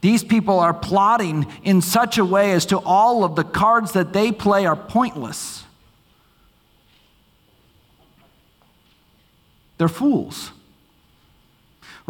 These 0.00 0.24
people 0.24 0.58
are 0.58 0.74
plotting 0.74 1.46
in 1.62 1.82
such 1.82 2.18
a 2.18 2.24
way 2.24 2.52
as 2.52 2.66
to 2.66 2.78
all 2.78 3.22
of 3.22 3.36
the 3.36 3.44
cards 3.44 3.92
that 3.92 4.12
they 4.12 4.32
play 4.32 4.66
are 4.66 4.76
pointless. 4.76 5.62
They're 9.78 9.88
fools 9.88 10.50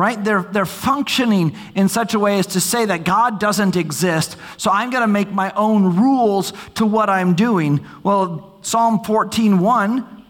right? 0.01 0.25
They're, 0.25 0.41
they're 0.41 0.65
functioning 0.65 1.55
in 1.75 1.91
such 1.91 2.15
a 2.15 2.19
way 2.19 2.39
as 2.39 2.47
to 2.49 2.61
say 2.61 2.87
that 2.87 3.05
God 3.05 3.39
doesn't 3.39 3.77
exist, 3.77 4.35
so 4.57 4.71
I'm 4.71 4.89
going 4.89 5.03
to 5.03 5.07
make 5.07 5.31
my 5.31 5.53
own 5.53 5.95
rules 5.95 6.55
to 6.77 6.87
what 6.87 7.11
I'm 7.11 7.35
doing. 7.35 7.85
Well, 8.03 8.57
Psalm 8.63 9.01
14:1 9.01 10.25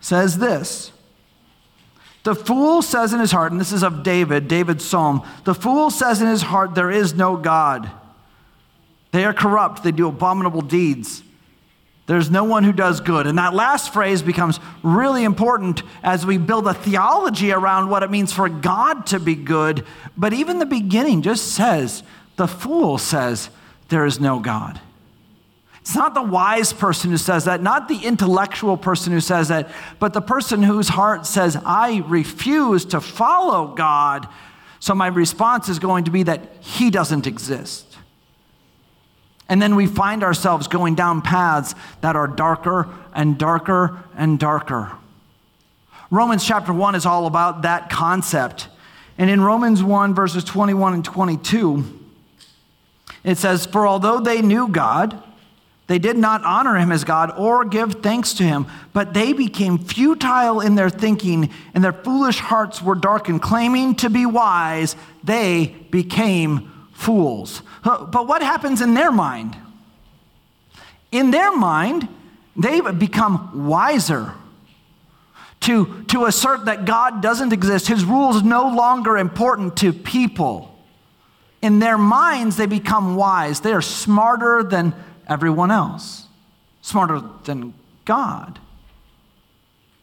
says 0.00 0.36
this. 0.36 0.92
The 2.24 2.34
fool 2.34 2.82
says 2.82 3.14
in 3.14 3.20
his 3.20 3.32
heart, 3.32 3.52
and 3.52 3.60
this 3.60 3.72
is 3.72 3.82
of 3.82 4.02
David, 4.02 4.48
David's 4.48 4.84
psalm, 4.84 5.26
the 5.44 5.54
fool 5.54 5.88
says 5.88 6.20
in 6.20 6.28
his 6.28 6.42
heart, 6.42 6.74
There 6.74 6.90
is 6.90 7.14
no 7.14 7.38
God. 7.38 7.90
They 9.12 9.24
are 9.24 9.32
corrupt, 9.32 9.82
they 9.82 9.92
do 9.92 10.08
abominable 10.08 10.60
deeds. 10.60 11.22
There's 12.08 12.30
no 12.30 12.42
one 12.42 12.64
who 12.64 12.72
does 12.72 13.00
good. 13.00 13.26
And 13.26 13.36
that 13.36 13.52
last 13.52 13.92
phrase 13.92 14.22
becomes 14.22 14.58
really 14.82 15.24
important 15.24 15.82
as 16.02 16.24
we 16.24 16.38
build 16.38 16.66
a 16.66 16.72
theology 16.72 17.52
around 17.52 17.90
what 17.90 18.02
it 18.02 18.10
means 18.10 18.32
for 18.32 18.48
God 18.48 19.06
to 19.08 19.20
be 19.20 19.34
good. 19.34 19.84
But 20.16 20.32
even 20.32 20.58
the 20.58 20.66
beginning 20.66 21.20
just 21.20 21.52
says, 21.52 22.02
the 22.36 22.48
fool 22.48 22.96
says, 22.96 23.50
there 23.90 24.06
is 24.06 24.18
no 24.18 24.40
God. 24.40 24.80
It's 25.82 25.94
not 25.94 26.14
the 26.14 26.22
wise 26.22 26.72
person 26.72 27.10
who 27.10 27.18
says 27.18 27.44
that, 27.44 27.62
not 27.62 27.88
the 27.88 27.98
intellectual 27.98 28.78
person 28.78 29.12
who 29.12 29.20
says 29.20 29.48
that, 29.48 29.70
but 29.98 30.12
the 30.14 30.20
person 30.22 30.62
whose 30.62 30.88
heart 30.88 31.26
says, 31.26 31.58
I 31.64 32.04
refuse 32.06 32.86
to 32.86 33.00
follow 33.00 33.68
God. 33.74 34.28
So 34.80 34.94
my 34.94 35.06
response 35.08 35.68
is 35.68 35.78
going 35.78 36.04
to 36.04 36.10
be 36.10 36.22
that 36.24 36.52
he 36.60 36.90
doesn't 36.90 37.26
exist. 37.26 37.87
And 39.48 39.62
then 39.62 39.76
we 39.76 39.86
find 39.86 40.22
ourselves 40.22 40.68
going 40.68 40.94
down 40.94 41.22
paths 41.22 41.74
that 42.00 42.16
are 42.16 42.26
darker 42.26 42.88
and 43.14 43.38
darker 43.38 44.02
and 44.16 44.38
darker. 44.38 44.92
Romans 46.10 46.44
chapter 46.44 46.72
1 46.72 46.94
is 46.94 47.06
all 47.06 47.26
about 47.26 47.62
that 47.62 47.90
concept. 47.90 48.68
And 49.16 49.28
in 49.28 49.40
Romans 49.40 49.82
1, 49.82 50.14
verses 50.14 50.44
21 50.44 50.94
and 50.94 51.04
22, 51.04 51.84
it 53.24 53.36
says, 53.36 53.66
For 53.66 53.86
although 53.86 54.20
they 54.20 54.40
knew 54.40 54.68
God, 54.68 55.22
they 55.88 55.98
did 55.98 56.16
not 56.18 56.44
honor 56.44 56.76
him 56.76 56.92
as 56.92 57.02
God 57.02 57.32
or 57.36 57.64
give 57.64 57.94
thanks 57.94 58.34
to 58.34 58.42
him, 58.42 58.66
but 58.92 59.14
they 59.14 59.32
became 59.32 59.78
futile 59.78 60.60
in 60.60 60.74
their 60.74 60.90
thinking, 60.90 61.50
and 61.74 61.82
their 61.82 61.92
foolish 61.92 62.38
hearts 62.38 62.82
were 62.82 62.94
darkened. 62.94 63.42
Claiming 63.42 63.94
to 63.96 64.10
be 64.10 64.24
wise, 64.24 64.96
they 65.24 65.74
became 65.90 66.70
fools. 66.98 67.62
But 67.84 68.26
what 68.26 68.42
happens 68.42 68.82
in 68.82 68.94
their 68.94 69.12
mind? 69.12 69.56
In 71.12 71.30
their 71.30 71.56
mind, 71.56 72.08
they've 72.56 72.98
become 72.98 73.68
wiser 73.68 74.34
to, 75.60 76.02
to 76.08 76.26
assert 76.26 76.64
that 76.64 76.84
God 76.84 77.22
doesn't 77.22 77.52
exist. 77.52 77.86
His 77.86 78.04
rules 78.04 78.42
no 78.42 78.68
longer 78.68 79.16
important 79.16 79.76
to 79.76 79.92
people. 79.92 80.76
In 81.62 81.78
their 81.78 81.96
minds, 81.96 82.56
they 82.56 82.66
become 82.66 83.14
wise. 83.14 83.60
They 83.60 83.72
are 83.72 83.82
smarter 83.82 84.64
than 84.64 84.92
everyone 85.28 85.70
else, 85.70 86.26
smarter 86.82 87.22
than 87.44 87.74
God. 88.04 88.58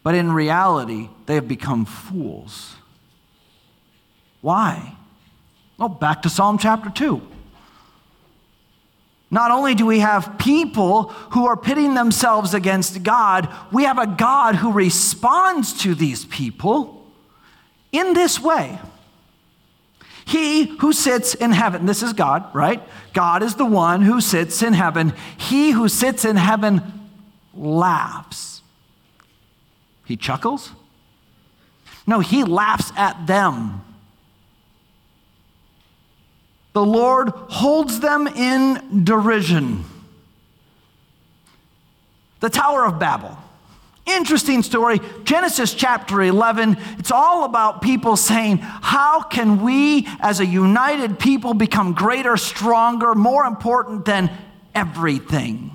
But 0.02 0.16
in 0.16 0.32
reality, 0.32 1.10
they 1.26 1.36
have 1.36 1.48
become 1.48 1.84
fools. 1.84 2.76
Why? 4.40 4.96
Well, 5.78 5.90
back 5.90 6.22
to 6.22 6.30
Psalm 6.30 6.58
chapter 6.58 6.90
2. 6.90 7.22
Not 9.32 9.52
only 9.52 9.76
do 9.76 9.86
we 9.86 10.00
have 10.00 10.38
people 10.38 11.10
who 11.32 11.46
are 11.48 11.58
pitting 11.58 11.94
themselves 11.94 12.54
against 12.54 13.04
God, 13.04 13.50
we 13.72 13.84
have 13.84 13.98
a 13.98 14.08
God 14.08 14.56
who 14.56 14.72
responds 14.72 15.74
to 15.82 15.96
these 15.96 16.26
people 16.26 17.06
in 17.92 18.14
this 18.14 18.40
way. 18.40 18.80
He 20.26 20.78
who 20.78 20.94
sits 20.94 21.36
in 21.36 21.52
heaven, 21.52 21.86
this 21.86 22.02
is 22.02 22.14
God, 22.14 22.54
right? 22.54 22.82
God 23.14 23.44
is 23.44 23.56
the 23.56 23.66
one 23.66 24.02
who 24.02 24.22
sits 24.22 24.64
in 24.64 24.74
heaven. 24.74 25.14
He 25.38 25.72
who 25.72 25.88
sits 25.88 26.26
in 26.26 26.36
heaven 26.36 26.82
laughs. 27.54 28.62
He 30.06 30.18
chuckles? 30.18 30.72
No, 32.08 32.20
he 32.20 32.44
laughs 32.44 32.92
at 32.96 33.28
them. 33.28 33.85
The 36.76 36.86
Lord 36.86 37.30
holds 37.30 38.02
them 38.02 38.28
in 38.28 39.06
derision. 39.06 39.86
The 42.42 42.50
Tower 42.50 42.84
of 42.86 43.00
Babel. 43.00 43.38
Interesting 44.06 44.62
story. 44.62 45.00
Genesis 45.24 45.74
chapter 45.74 46.22
11. 46.22 46.76
It's 47.00 47.12
all 47.12 47.46
about 47.46 47.82
people 47.82 48.18
saying, 48.18 48.58
How 48.58 49.22
can 49.22 49.64
we 49.64 50.06
as 50.20 50.42
a 50.42 50.46
united 50.46 51.18
people 51.18 51.54
become 51.54 51.94
greater, 51.94 52.36
stronger, 52.36 53.16
more 53.16 53.46
important 53.46 54.04
than 54.04 54.30
everything? 54.76 55.72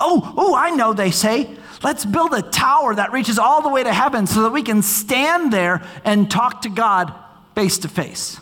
Oh, 0.00 0.34
oh, 0.36 0.52
I 0.56 0.70
know, 0.70 0.94
they 0.94 1.12
say. 1.12 1.48
Let's 1.84 2.04
build 2.04 2.34
a 2.34 2.42
tower 2.42 2.92
that 2.92 3.12
reaches 3.12 3.38
all 3.38 3.62
the 3.62 3.68
way 3.68 3.84
to 3.84 3.92
heaven 3.92 4.26
so 4.26 4.42
that 4.42 4.50
we 4.50 4.64
can 4.64 4.82
stand 4.82 5.52
there 5.52 5.80
and 6.04 6.28
talk 6.28 6.62
to 6.62 6.68
God 6.68 7.14
face 7.54 7.78
to 7.78 7.88
face. 7.88 8.40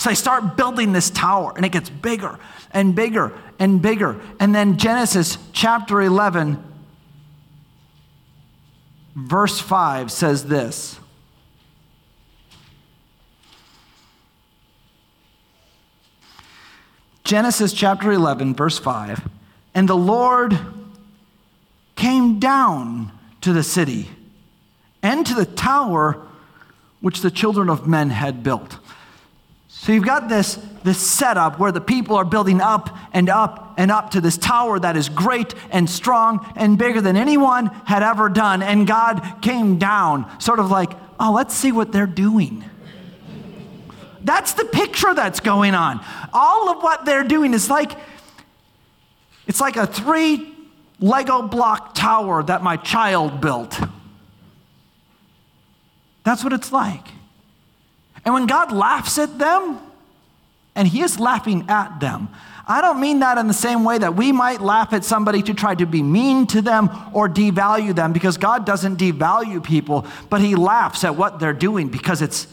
So 0.00 0.08
they 0.08 0.14
start 0.14 0.56
building 0.56 0.94
this 0.94 1.10
tower, 1.10 1.52
and 1.54 1.66
it 1.66 1.72
gets 1.72 1.90
bigger 1.90 2.38
and 2.70 2.94
bigger 2.94 3.38
and 3.58 3.82
bigger. 3.82 4.18
And 4.40 4.54
then 4.54 4.78
Genesis 4.78 5.36
chapter 5.52 6.00
11, 6.00 6.56
verse 9.14 9.60
5 9.60 10.10
says 10.10 10.46
this. 10.46 10.98
Genesis 17.22 17.74
chapter 17.74 18.10
11, 18.10 18.54
verse 18.54 18.78
5. 18.78 19.28
And 19.74 19.86
the 19.86 19.98
Lord 19.98 20.58
came 21.94 22.38
down 22.38 23.12
to 23.42 23.52
the 23.52 23.62
city 23.62 24.08
and 25.02 25.26
to 25.26 25.34
the 25.34 25.44
tower 25.44 26.26
which 27.02 27.20
the 27.20 27.30
children 27.30 27.68
of 27.68 27.86
men 27.86 28.08
had 28.08 28.42
built. 28.42 28.78
So 29.72 29.92
you've 29.92 30.04
got 30.04 30.28
this, 30.28 30.58
this 30.82 30.98
setup 30.98 31.60
where 31.60 31.70
the 31.70 31.80
people 31.80 32.16
are 32.16 32.24
building 32.24 32.60
up 32.60 32.94
and 33.12 33.30
up 33.30 33.74
and 33.78 33.90
up 33.90 34.10
to 34.10 34.20
this 34.20 34.36
tower 34.36 34.78
that 34.80 34.96
is 34.96 35.08
great 35.08 35.54
and 35.70 35.88
strong 35.88 36.52
and 36.56 36.76
bigger 36.76 37.00
than 37.00 37.16
anyone 37.16 37.66
had 37.86 38.02
ever 38.02 38.28
done. 38.28 38.62
And 38.62 38.86
God 38.86 39.38
came 39.40 39.78
down, 39.78 40.28
sort 40.40 40.58
of 40.58 40.70
like, 40.70 40.90
oh, 41.18 41.32
let's 41.32 41.54
see 41.54 41.72
what 41.72 41.92
they're 41.92 42.06
doing. 42.06 42.64
That's 44.22 44.52
the 44.52 44.64
picture 44.64 45.14
that's 45.14 45.40
going 45.40 45.74
on. 45.74 46.04
All 46.32 46.68
of 46.68 46.82
what 46.82 47.04
they're 47.04 47.24
doing 47.24 47.54
is 47.54 47.70
like, 47.70 47.92
it's 49.46 49.60
like 49.60 49.76
a 49.76 49.86
three 49.86 50.52
Lego 50.98 51.42
block 51.42 51.94
tower 51.94 52.42
that 52.42 52.62
my 52.62 52.76
child 52.76 53.40
built. 53.40 53.80
That's 56.24 56.44
what 56.44 56.52
it's 56.52 56.72
like. 56.72 57.06
And 58.24 58.34
when 58.34 58.46
God 58.46 58.72
laughs 58.72 59.18
at 59.18 59.38
them 59.38 59.78
and 60.74 60.86
he 60.86 61.02
is 61.02 61.18
laughing 61.18 61.66
at 61.68 62.00
them. 62.00 62.28
I 62.66 62.80
don't 62.80 63.00
mean 63.00 63.20
that 63.20 63.36
in 63.36 63.48
the 63.48 63.54
same 63.54 63.82
way 63.82 63.98
that 63.98 64.14
we 64.14 64.30
might 64.30 64.60
laugh 64.60 64.92
at 64.92 65.04
somebody 65.04 65.42
to 65.42 65.54
try 65.54 65.74
to 65.74 65.86
be 65.86 66.02
mean 66.02 66.46
to 66.48 66.62
them 66.62 66.88
or 67.12 67.28
devalue 67.28 67.94
them 67.94 68.12
because 68.12 68.36
God 68.36 68.64
doesn't 68.64 68.96
devalue 68.96 69.62
people, 69.62 70.06
but 70.28 70.40
he 70.40 70.54
laughs 70.54 71.02
at 71.02 71.16
what 71.16 71.40
they're 71.40 71.52
doing 71.52 71.88
because 71.88 72.22
it's 72.22 72.46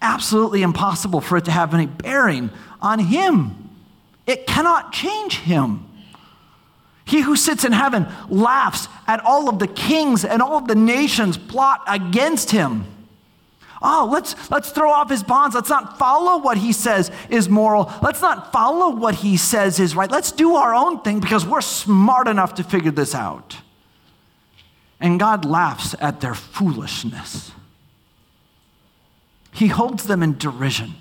absolutely 0.00 0.62
impossible 0.62 1.20
for 1.20 1.36
it 1.36 1.44
to 1.44 1.50
have 1.50 1.74
any 1.74 1.86
bearing 1.86 2.50
on 2.80 2.98
him. 2.98 3.70
It 4.26 4.46
cannot 4.46 4.92
change 4.92 5.38
him. 5.40 5.86
He 7.04 7.20
who 7.20 7.36
sits 7.36 7.64
in 7.64 7.72
heaven 7.72 8.06
laughs 8.28 8.88
at 9.06 9.20
all 9.20 9.48
of 9.48 9.58
the 9.58 9.66
kings 9.66 10.24
and 10.24 10.40
all 10.40 10.58
of 10.58 10.68
the 10.68 10.74
nations 10.74 11.36
plot 11.36 11.82
against 11.86 12.50
him. 12.50 12.86
Oh, 13.82 14.08
let's, 14.10 14.34
let's 14.50 14.70
throw 14.70 14.90
off 14.90 15.10
his 15.10 15.22
bonds. 15.22 15.54
Let's 15.54 15.68
not 15.68 15.98
follow 15.98 16.38
what 16.38 16.56
he 16.58 16.72
says 16.72 17.10
is 17.28 17.48
moral. 17.48 17.92
Let's 18.02 18.22
not 18.22 18.52
follow 18.52 18.94
what 18.94 19.16
he 19.16 19.36
says 19.36 19.80
is 19.80 19.96
right. 19.96 20.10
Let's 20.10 20.32
do 20.32 20.54
our 20.54 20.74
own 20.74 21.02
thing 21.02 21.20
because 21.20 21.44
we're 21.44 21.60
smart 21.60 22.28
enough 22.28 22.54
to 22.54 22.64
figure 22.64 22.90
this 22.90 23.14
out. 23.14 23.56
And 25.00 25.18
God 25.18 25.44
laughs 25.44 25.96
at 26.00 26.20
their 26.20 26.34
foolishness. 26.34 27.50
He 29.52 29.66
holds 29.66 30.04
them 30.04 30.22
in 30.22 30.38
derision. 30.38 30.94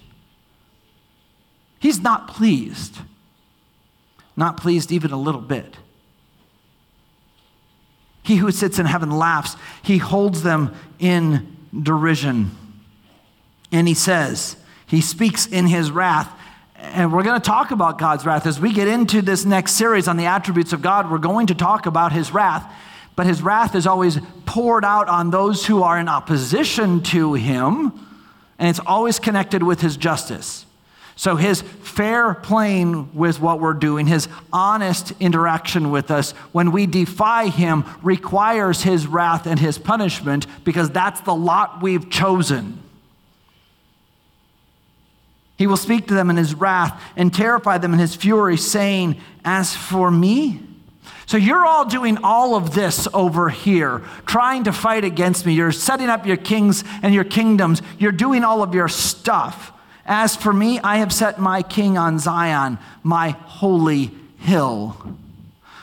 He's 1.79 1.99
not 1.99 2.27
pleased, 2.27 2.97
not 4.35 4.57
pleased 4.57 4.91
even 4.91 5.11
a 5.11 5.17
little 5.17 5.41
bit. 5.41 5.77
He 8.23 8.37
who 8.37 8.51
sits 8.51 8.77
in 8.77 8.85
heaven 8.85 9.11
laughs, 9.11 9.55
he 9.81 9.97
holds 9.97 10.43
them 10.43 10.75
in 10.99 11.57
derision. 11.79 12.51
And 13.71 13.87
he 13.87 13.93
says, 13.93 14.57
he 14.85 15.01
speaks 15.01 15.45
in 15.45 15.67
his 15.67 15.91
wrath. 15.91 16.37
And 16.75 17.13
we're 17.13 17.23
going 17.23 17.39
to 17.39 17.45
talk 17.45 17.71
about 17.71 17.97
God's 17.97 18.25
wrath. 18.25 18.45
As 18.45 18.59
we 18.59 18.73
get 18.73 18.87
into 18.87 19.21
this 19.21 19.45
next 19.45 19.73
series 19.73 20.07
on 20.07 20.17
the 20.17 20.25
attributes 20.25 20.73
of 20.73 20.81
God, 20.81 21.11
we're 21.11 21.19
going 21.19 21.47
to 21.47 21.55
talk 21.55 21.85
about 21.85 22.11
his 22.11 22.33
wrath. 22.33 22.69
But 23.15 23.27
his 23.27 23.41
wrath 23.41 23.75
is 23.75 23.85
always 23.85 24.19
poured 24.45 24.83
out 24.83 25.07
on 25.07 25.29
those 25.29 25.65
who 25.65 25.83
are 25.83 25.99
in 25.99 26.07
opposition 26.07 27.01
to 27.03 27.33
him, 27.33 27.91
and 28.57 28.69
it's 28.69 28.79
always 28.79 29.19
connected 29.19 29.63
with 29.63 29.81
his 29.81 29.95
justice. 29.95 30.65
So, 31.15 31.35
his 31.35 31.61
fair 31.61 32.33
playing 32.33 33.13
with 33.13 33.39
what 33.39 33.59
we're 33.59 33.73
doing, 33.73 34.07
his 34.07 34.27
honest 34.51 35.13
interaction 35.19 35.91
with 35.91 36.09
us 36.09 36.31
when 36.51 36.71
we 36.71 36.87
defy 36.87 37.47
him 37.47 37.85
requires 38.01 38.81
his 38.81 39.05
wrath 39.05 39.45
and 39.45 39.59
his 39.59 39.77
punishment 39.77 40.47
because 40.63 40.89
that's 40.89 41.21
the 41.21 41.35
lot 41.35 41.83
we've 41.83 42.09
chosen. 42.09 42.81
He 45.61 45.67
will 45.67 45.77
speak 45.77 46.07
to 46.07 46.15
them 46.15 46.31
in 46.31 46.37
his 46.37 46.55
wrath 46.55 46.99
and 47.15 47.31
terrify 47.31 47.77
them 47.77 47.93
in 47.93 47.99
his 47.99 48.15
fury, 48.15 48.57
saying, 48.57 49.21
As 49.45 49.75
for 49.75 50.09
me, 50.09 50.59
so 51.27 51.37
you're 51.37 51.63
all 51.63 51.85
doing 51.85 52.17
all 52.23 52.55
of 52.55 52.73
this 52.73 53.07
over 53.13 53.47
here, 53.47 53.99
trying 54.25 54.63
to 54.63 54.73
fight 54.73 55.03
against 55.03 55.45
me. 55.45 55.53
You're 55.53 55.71
setting 55.71 56.09
up 56.09 56.25
your 56.25 56.37
kings 56.37 56.83
and 57.03 57.13
your 57.13 57.25
kingdoms. 57.25 57.83
You're 57.99 58.11
doing 58.11 58.43
all 58.43 58.63
of 58.63 58.73
your 58.73 58.87
stuff. 58.87 59.71
As 60.03 60.35
for 60.35 60.51
me, 60.51 60.79
I 60.79 60.97
have 60.97 61.13
set 61.13 61.39
my 61.39 61.61
king 61.61 61.95
on 61.95 62.17
Zion, 62.17 62.79
my 63.03 63.29
holy 63.29 64.09
hill. 64.39 64.97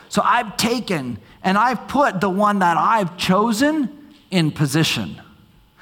So 0.09 0.21
I've 0.21 0.57
taken 0.57 1.19
and 1.41 1.57
I've 1.57 1.87
put 1.87 2.19
the 2.19 2.29
one 2.29 2.59
that 2.59 2.75
I've 2.75 3.15
chosen 3.15 4.11
in 4.29 4.51
position. 4.51 5.21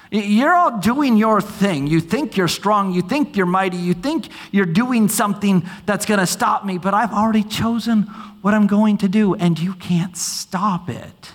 You're 0.09 0.55
all 0.55 0.79
doing 0.79 1.17
your 1.17 1.41
thing. 1.41 1.87
You 1.87 1.99
think 1.99 2.37
you're 2.37 2.47
strong. 2.47 2.93
You 2.93 3.01
think 3.01 3.35
you're 3.35 3.45
mighty. 3.45 3.77
You 3.77 3.93
think 3.93 4.29
you're 4.51 4.65
doing 4.65 5.09
something 5.09 5.67
that's 5.85 6.05
going 6.05 6.19
to 6.19 6.27
stop 6.27 6.65
me, 6.65 6.77
but 6.77 6.93
I've 6.93 7.11
already 7.11 7.43
chosen 7.43 8.03
what 8.41 8.53
I'm 8.53 8.67
going 8.67 8.97
to 8.99 9.09
do, 9.09 9.33
and 9.33 9.59
you 9.59 9.73
can't 9.73 10.15
stop 10.15 10.89
it. 10.89 11.31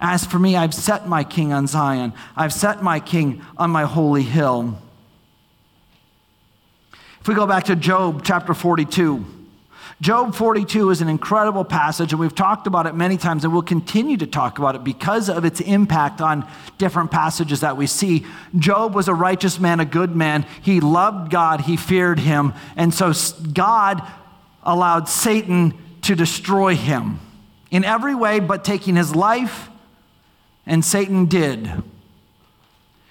As 0.00 0.24
for 0.24 0.38
me, 0.38 0.56
I've 0.56 0.74
set 0.74 1.06
my 1.06 1.22
king 1.22 1.52
on 1.52 1.66
Zion, 1.66 2.12
I've 2.34 2.52
set 2.52 2.82
my 2.82 3.00
king 3.00 3.44
on 3.56 3.70
my 3.70 3.84
holy 3.84 4.22
hill. 4.22 4.78
If 7.20 7.28
we 7.28 7.34
go 7.34 7.46
back 7.46 7.64
to 7.64 7.76
Job 7.76 8.22
chapter 8.24 8.54
42, 8.54 9.24
Job 10.00 10.34
42 10.34 10.88
is 10.88 11.02
an 11.02 11.08
incredible 11.08 11.64
passage, 11.64 12.12
and 12.12 12.20
we've 12.20 12.34
talked 12.34 12.66
about 12.66 12.86
it 12.86 12.94
many 12.94 13.18
times, 13.18 13.44
and 13.44 13.52
we'll 13.52 13.60
continue 13.60 14.16
to 14.16 14.26
talk 14.26 14.58
about 14.58 14.74
it 14.74 14.82
because 14.82 15.28
of 15.28 15.44
its 15.44 15.60
impact 15.60 16.22
on 16.22 16.48
different 16.78 17.10
passages 17.10 17.60
that 17.60 17.76
we 17.76 17.86
see. 17.86 18.24
Job 18.58 18.94
was 18.94 19.08
a 19.08 19.14
righteous 19.14 19.60
man, 19.60 19.78
a 19.78 19.84
good 19.84 20.16
man. 20.16 20.46
He 20.62 20.80
loved 20.80 21.30
God, 21.30 21.62
he 21.62 21.76
feared 21.76 22.18
him, 22.18 22.54
and 22.76 22.94
so 22.94 23.12
God 23.52 24.02
allowed 24.62 25.06
Satan 25.06 25.74
to 26.02 26.14
destroy 26.14 26.74
him 26.74 27.20
in 27.70 27.84
every 27.84 28.14
way 28.14 28.40
but 28.40 28.64
taking 28.64 28.96
his 28.96 29.14
life, 29.14 29.68
and 30.64 30.82
Satan 30.82 31.26
did. 31.26 31.70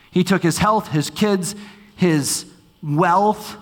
He 0.10 0.24
took 0.24 0.42
his 0.42 0.58
health, 0.58 0.88
his 0.88 1.12
kids, 1.12 1.54
his 1.96 2.46
wealth, 2.82 3.58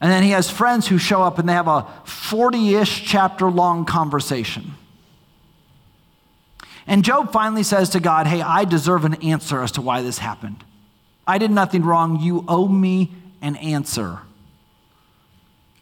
and 0.00 0.10
then 0.10 0.22
he 0.22 0.30
has 0.30 0.48
friends 0.48 0.88
who 0.88 0.96
show 0.96 1.22
up 1.22 1.38
and 1.38 1.48
they 1.48 1.52
have 1.52 1.68
a 1.68 1.86
40 2.04 2.74
ish 2.76 3.04
chapter 3.04 3.50
long 3.50 3.84
conversation. 3.84 4.74
And 6.86 7.04
Job 7.04 7.32
finally 7.32 7.62
says 7.62 7.90
to 7.90 8.00
God, 8.00 8.26
Hey, 8.26 8.40
I 8.40 8.64
deserve 8.64 9.04
an 9.04 9.14
answer 9.16 9.62
as 9.62 9.72
to 9.72 9.82
why 9.82 10.02
this 10.02 10.18
happened. 10.18 10.64
I 11.26 11.38
did 11.38 11.50
nothing 11.50 11.84
wrong. 11.84 12.18
You 12.20 12.44
owe 12.48 12.66
me 12.66 13.12
an 13.42 13.56
answer. 13.56 14.20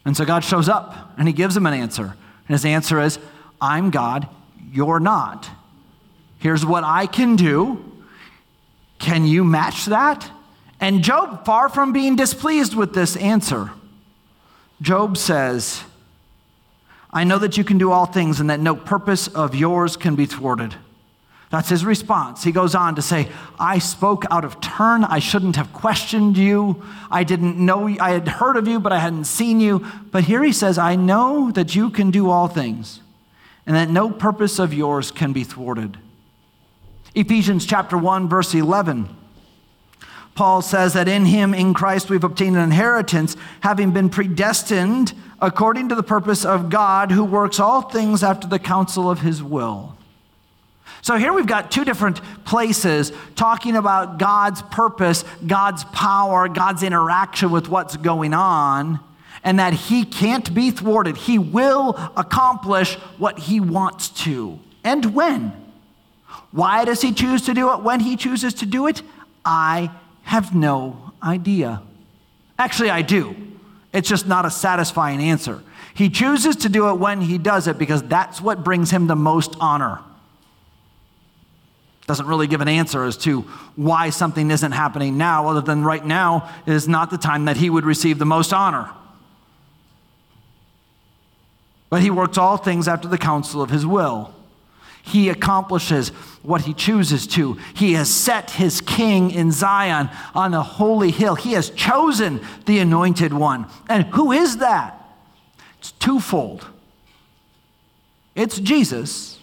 And 0.05 0.15
so 0.15 0.25
God 0.25 0.43
shows 0.43 0.67
up 0.67 1.13
and 1.17 1.27
he 1.27 1.33
gives 1.33 1.55
him 1.55 1.65
an 1.65 1.73
answer. 1.73 2.03
And 2.03 2.55
his 2.55 2.65
answer 2.65 2.99
is, 2.99 3.19
I'm 3.61 3.89
God, 3.89 4.27
you're 4.71 4.99
not. 4.99 5.49
Here's 6.39 6.65
what 6.65 6.83
I 6.83 7.05
can 7.05 7.35
do. 7.35 7.83
Can 8.97 9.25
you 9.25 9.43
match 9.43 9.85
that? 9.85 10.29
And 10.79 11.03
Job, 11.03 11.45
far 11.45 11.69
from 11.69 11.93
being 11.93 12.15
displeased 12.15 12.75
with 12.75 12.93
this 12.93 13.15
answer, 13.15 13.71
Job 14.81 15.17
says, 15.17 15.83
I 17.11 17.23
know 17.23 17.39
that 17.39 17.57
you 17.57 17.63
can 17.63 17.77
do 17.77 17.91
all 17.91 18.05
things 18.05 18.39
and 18.39 18.49
that 18.49 18.59
no 18.59 18.75
purpose 18.75 19.27
of 19.27 19.55
yours 19.55 19.97
can 19.97 20.15
be 20.15 20.25
thwarted. 20.25 20.75
That's 21.49 21.69
his 21.69 21.83
response. 21.83 22.43
He 22.43 22.51
goes 22.51 22.75
on 22.75 22.95
to 22.95 23.01
say, 23.01 23.27
I 23.59 23.79
spoke 23.79 24.23
out 24.29 24.45
of 24.45 24.61
turn. 24.61 25.03
I 25.03 25.17
shouldn't 25.17 25.55
have 25.55 25.73
questioned 25.73 26.37
you. 26.37 26.83
I 27.09 27.23
didn't 27.23 27.57
know, 27.57 27.87
I 27.99 28.11
had 28.11 28.27
heard 28.27 28.55
of 28.55 28.67
you, 28.67 28.79
but 28.79 28.91
I 28.91 28.99
hadn't 28.99 29.25
seen 29.25 29.59
you. 29.59 29.83
But 30.11 30.25
here 30.25 30.43
he 30.43 30.51
says, 30.51 30.77
I 30.77 30.95
know 30.95 31.49
that 31.51 31.75
you 31.75 31.89
can 31.89 32.11
do 32.11 32.29
all 32.29 32.47
things 32.47 33.01
and 33.65 33.75
that 33.75 33.89
no 33.89 34.11
purpose 34.11 34.59
of 34.59 34.73
yours 34.73 35.09
can 35.09 35.33
be 35.33 35.43
thwarted. 35.43 35.97
Ephesians 37.15 37.65
chapter 37.65 37.97
1, 37.97 38.29
verse 38.29 38.53
11. 38.53 39.09
Paul 40.35 40.61
says 40.61 40.93
that 40.93 41.07
in 41.07 41.25
him, 41.25 41.53
in 41.53 41.73
Christ, 41.73 42.09
we've 42.09 42.23
obtained 42.23 42.55
an 42.55 42.63
inheritance, 42.63 43.35
having 43.61 43.91
been 43.91 44.09
predestined 44.09 45.13
according 45.41 45.89
to 45.89 45.95
the 45.95 46.03
purpose 46.03 46.45
of 46.45 46.69
God, 46.69 47.11
who 47.11 47.23
works 47.23 47.59
all 47.59 47.81
things 47.81 48.23
after 48.23 48.47
the 48.47 48.59
counsel 48.59 49.09
of 49.09 49.19
his 49.19 49.43
will. 49.43 49.97
So 51.01 51.17
here 51.17 51.31
we've 51.31 51.47
got 51.47 51.71
two 51.71 51.85
different 51.85 52.21
places 52.45 53.11
talking 53.35 53.75
about 53.75 54.17
God's 54.17 54.61
purpose, 54.63 55.23
God's 55.45 55.83
power, 55.85 56.47
God's 56.49 56.83
interaction 56.83 57.51
with 57.51 57.69
what's 57.69 57.95
going 57.95 58.33
on, 58.33 58.99
and 59.43 59.59
that 59.59 59.73
he 59.73 60.03
can't 60.03 60.53
be 60.53 60.71
thwarted. 60.71 61.15
He 61.15 61.39
will 61.39 61.95
accomplish 62.17 62.95
what 63.17 63.39
he 63.39 63.59
wants 63.59 64.09
to. 64.23 64.59
And 64.83 65.15
when? 65.15 65.53
Why 66.51 66.83
does 66.83 67.01
he 67.01 67.13
choose 67.13 67.43
to 67.43 67.53
do 67.53 67.71
it 67.73 67.81
when 67.81 68.01
he 68.01 68.17
chooses 68.17 68.53
to 68.55 68.65
do 68.65 68.87
it? 68.87 69.01
I 69.45 69.91
have 70.29 70.53
no 70.53 71.11
idea. 71.23 71.81
Actually, 72.59 72.91
I 72.91 73.01
do. 73.01 73.35
It's 73.91 74.07
just 74.07 74.27
not 74.27 74.45
a 74.45 74.51
satisfying 74.51 75.21
answer. 75.21 75.63
He 75.95 76.07
chooses 76.11 76.55
to 76.57 76.69
do 76.69 76.87
it 76.89 76.99
when 76.99 77.19
he 77.19 77.39
does 77.39 77.67
it 77.67 77.79
because 77.79 78.03
that's 78.03 78.39
what 78.39 78.63
brings 78.63 78.91
him 78.91 79.07
the 79.07 79.15
most 79.15 79.55
honor. 79.59 80.01
Doesn't 82.05 82.27
really 82.27 82.45
give 82.45 82.61
an 82.61 82.67
answer 82.67 83.05
as 83.05 83.17
to 83.17 83.41
why 83.75 84.11
something 84.11 84.51
isn't 84.51 84.71
happening 84.71 85.17
now, 85.17 85.47
other 85.47 85.61
than 85.61 85.83
right 85.83 86.05
now 86.05 86.47
is 86.67 86.87
not 86.87 87.09
the 87.09 87.17
time 87.17 87.45
that 87.45 87.57
he 87.57 87.71
would 87.71 87.83
receive 87.83 88.19
the 88.19 88.25
most 88.25 88.53
honor. 88.53 88.87
But 91.89 92.03
he 92.03 92.11
works 92.11 92.37
all 92.37 92.57
things 92.57 92.87
after 92.87 93.07
the 93.07 93.17
counsel 93.17 93.63
of 93.63 93.71
his 93.71 93.83
will. 93.83 94.31
He 95.09 95.29
accomplishes 95.29 96.09
what 96.41 96.61
he 96.61 96.73
chooses 96.73 97.27
to. 97.27 97.57
He 97.75 97.93
has 97.93 98.09
set 98.09 98.51
his 98.51 98.81
king 98.81 99.31
in 99.31 99.51
Zion 99.51 100.09
on 100.33 100.53
a 100.53 100.63
holy 100.63 101.11
hill. 101.11 101.35
He 101.35 101.53
has 101.53 101.69
chosen 101.69 102.41
the 102.65 102.79
anointed 102.79 103.33
one. 103.33 103.67
And 103.87 104.05
who 104.05 104.31
is 104.31 104.57
that? 104.57 104.95
It's 105.79 105.91
twofold 105.91 106.65
it's 108.39 108.57
Jesus, 108.57 109.37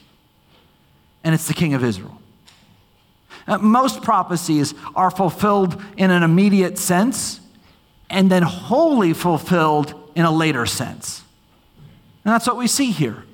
and 1.22 1.34
it's 1.34 1.46
the 1.46 1.52
king 1.52 1.74
of 1.74 1.84
Israel. 1.84 2.18
Uh, 3.46 3.58
most 3.58 4.02
prophecies 4.02 4.72
are 4.94 5.10
fulfilled 5.10 5.82
in 5.98 6.10
an 6.10 6.22
immediate 6.22 6.78
sense. 6.78 7.40
and 8.08 8.30
then 8.30 8.44
wholly 8.44 9.12
fulfilled 9.12 9.92
in 10.14 10.24
a 10.24 10.30
later 10.30 10.64
sense. 10.64 11.24
And 12.24 12.32
that's 12.32 12.46
what 12.46 12.56
we 12.56 12.68
see 12.68 12.92
here. 12.92 13.24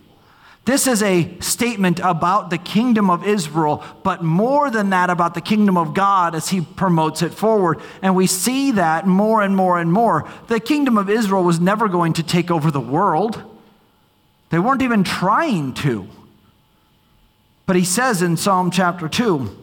This 0.65 0.87
is 0.87 1.03
a 1.03 1.39
statement 1.41 1.99
about 1.99 2.51
the 2.51 2.59
kingdom 2.59 3.11
of 3.11 3.27
Israel, 3.27 3.83
but 4.05 4.23
more 4.23 4.71
than 4.71 4.91
that, 4.91 5.11
about 5.11 5.35
the 5.35 5.41
kingdom 5.41 5.77
of 5.77 5.93
God 5.93 6.37
as 6.37 6.51
he 6.51 6.61
promotes 6.61 7.21
it 7.21 7.35
forward. 7.35 7.81
And 8.01 8.15
we 8.15 8.29
see 8.29 8.71
that 8.73 9.05
more 9.05 9.43
and 9.43 9.57
more 9.57 9.81
and 9.81 9.93
more. 9.93 10.29
The 10.47 10.61
kingdom 10.61 10.99
of 10.99 11.11
Israel 11.11 11.43
was 11.43 11.59
never 11.59 11.89
going 11.89 12.13
to 12.15 12.23
take 12.23 12.51
over 12.51 12.71
the 12.71 12.81
world, 12.81 13.43
they 14.51 14.59
weren't 14.59 14.83
even 14.83 15.03
trying 15.03 15.75
to. 15.75 16.07
But 17.65 17.77
he 17.77 17.85
says 17.85 18.23
in 18.23 18.37
Psalm 18.37 18.71
chapter 18.71 19.09
2, 19.09 19.57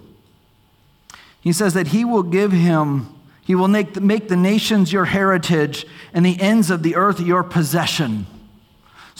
he 1.42 1.54
says 1.54 1.74
that 1.76 1.88
he 1.88 2.04
will 2.04 2.24
give 2.24 2.52
him, 2.52 3.14
he 3.44 3.56
will 3.56 3.68
make 3.68 3.94
the, 3.94 4.02
make 4.02 4.30
the 4.30 4.36
nations 4.36 4.92
your 4.92 5.06
heritage 5.06 5.86
and 6.14 6.26
the 6.26 6.40
ends 6.42 6.72
of 6.72 6.82
the 6.82 6.96
earth 6.96 7.20
your 7.20 7.44
possession. 7.44 8.26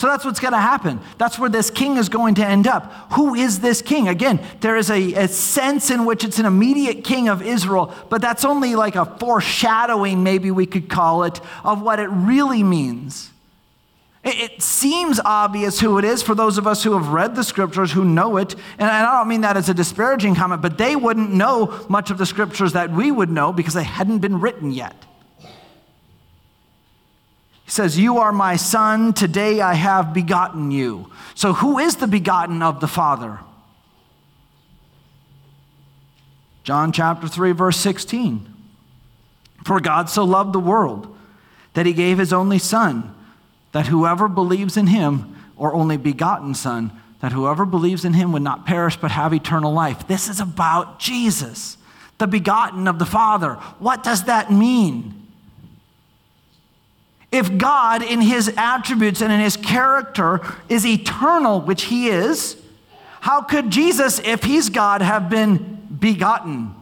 So 0.00 0.06
that's 0.06 0.24
what's 0.24 0.40
going 0.40 0.54
to 0.54 0.58
happen. 0.58 0.98
That's 1.18 1.38
where 1.38 1.50
this 1.50 1.68
king 1.68 1.98
is 1.98 2.08
going 2.08 2.36
to 2.36 2.46
end 2.46 2.66
up. 2.66 2.90
Who 3.12 3.34
is 3.34 3.60
this 3.60 3.82
king? 3.82 4.08
Again, 4.08 4.40
there 4.60 4.78
is 4.78 4.90
a, 4.90 5.12
a, 5.12 5.28
sense 5.28 5.90
in 5.90 6.06
which 6.06 6.24
it's 6.24 6.38
an 6.38 6.46
immediate 6.46 7.04
king 7.04 7.28
of 7.28 7.42
Israel, 7.42 7.94
but 8.08 8.22
that's 8.22 8.42
only 8.42 8.76
like 8.76 8.96
a 8.96 9.04
foreshadowing, 9.04 10.22
maybe 10.22 10.50
we 10.50 10.64
could 10.64 10.88
call 10.88 11.24
it, 11.24 11.38
of 11.64 11.82
what 11.82 12.00
it 12.00 12.06
really 12.06 12.62
means. 12.62 13.30
It, 14.24 14.52
it 14.52 14.62
seems 14.62 15.20
obvious 15.22 15.80
who 15.80 15.98
it 15.98 16.06
is 16.06 16.22
for 16.22 16.34
those 16.34 16.56
of 16.56 16.66
us 16.66 16.82
who 16.82 16.94
have 16.94 17.08
read 17.08 17.36
the 17.36 17.44
scriptures, 17.44 17.92
who 17.92 18.02
know 18.02 18.38
it. 18.38 18.54
And 18.78 18.88
I 18.88 19.02
don't 19.02 19.28
mean 19.28 19.42
that 19.42 19.58
as 19.58 19.68
a 19.68 19.74
disparaging 19.74 20.34
comment, 20.34 20.62
but 20.62 20.78
they 20.78 20.96
wouldn't 20.96 21.30
know 21.30 21.78
much 21.90 22.10
of 22.10 22.16
the 22.16 22.24
scriptures 22.24 22.72
that 22.72 22.90
we 22.90 23.10
would 23.10 23.28
know 23.28 23.52
because 23.52 23.74
they 23.74 23.84
hadn't 23.84 24.20
been 24.20 24.40
written 24.40 24.70
yet. 24.70 24.94
He 27.70 27.74
says, 27.74 27.96
You 27.96 28.18
are 28.18 28.32
my 28.32 28.56
son, 28.56 29.12
today 29.12 29.60
I 29.60 29.74
have 29.74 30.12
begotten 30.12 30.72
you. 30.72 31.08
So, 31.36 31.52
who 31.52 31.78
is 31.78 31.94
the 31.94 32.08
begotten 32.08 32.64
of 32.64 32.80
the 32.80 32.88
Father? 32.88 33.38
John 36.64 36.90
chapter 36.90 37.28
3, 37.28 37.52
verse 37.52 37.76
16. 37.76 38.44
For 39.64 39.78
God 39.78 40.10
so 40.10 40.24
loved 40.24 40.52
the 40.52 40.58
world 40.58 41.16
that 41.74 41.86
he 41.86 41.92
gave 41.92 42.18
his 42.18 42.32
only 42.32 42.58
Son, 42.58 43.14
that 43.70 43.86
whoever 43.86 44.26
believes 44.26 44.76
in 44.76 44.88
him, 44.88 45.36
or 45.56 45.72
only 45.72 45.96
begotten 45.96 46.54
Son, 46.54 46.90
that 47.20 47.30
whoever 47.30 47.64
believes 47.64 48.04
in 48.04 48.14
him 48.14 48.32
would 48.32 48.42
not 48.42 48.66
perish 48.66 48.96
but 48.96 49.12
have 49.12 49.32
eternal 49.32 49.72
life. 49.72 50.08
This 50.08 50.28
is 50.28 50.40
about 50.40 50.98
Jesus, 50.98 51.76
the 52.18 52.26
begotten 52.26 52.88
of 52.88 52.98
the 52.98 53.06
Father. 53.06 53.54
What 53.78 54.02
does 54.02 54.24
that 54.24 54.50
mean? 54.50 55.19
If 57.32 57.56
God, 57.58 58.02
in 58.02 58.20
his 58.20 58.52
attributes 58.56 59.20
and 59.20 59.32
in 59.32 59.40
his 59.40 59.56
character, 59.56 60.40
is 60.68 60.84
eternal, 60.84 61.60
which 61.60 61.84
he 61.84 62.08
is, 62.08 62.56
how 63.20 63.42
could 63.42 63.70
Jesus, 63.70 64.18
if 64.20 64.42
he's 64.42 64.68
God, 64.68 65.02
have 65.02 65.28
been 65.30 65.86
begotten? 65.98 66.74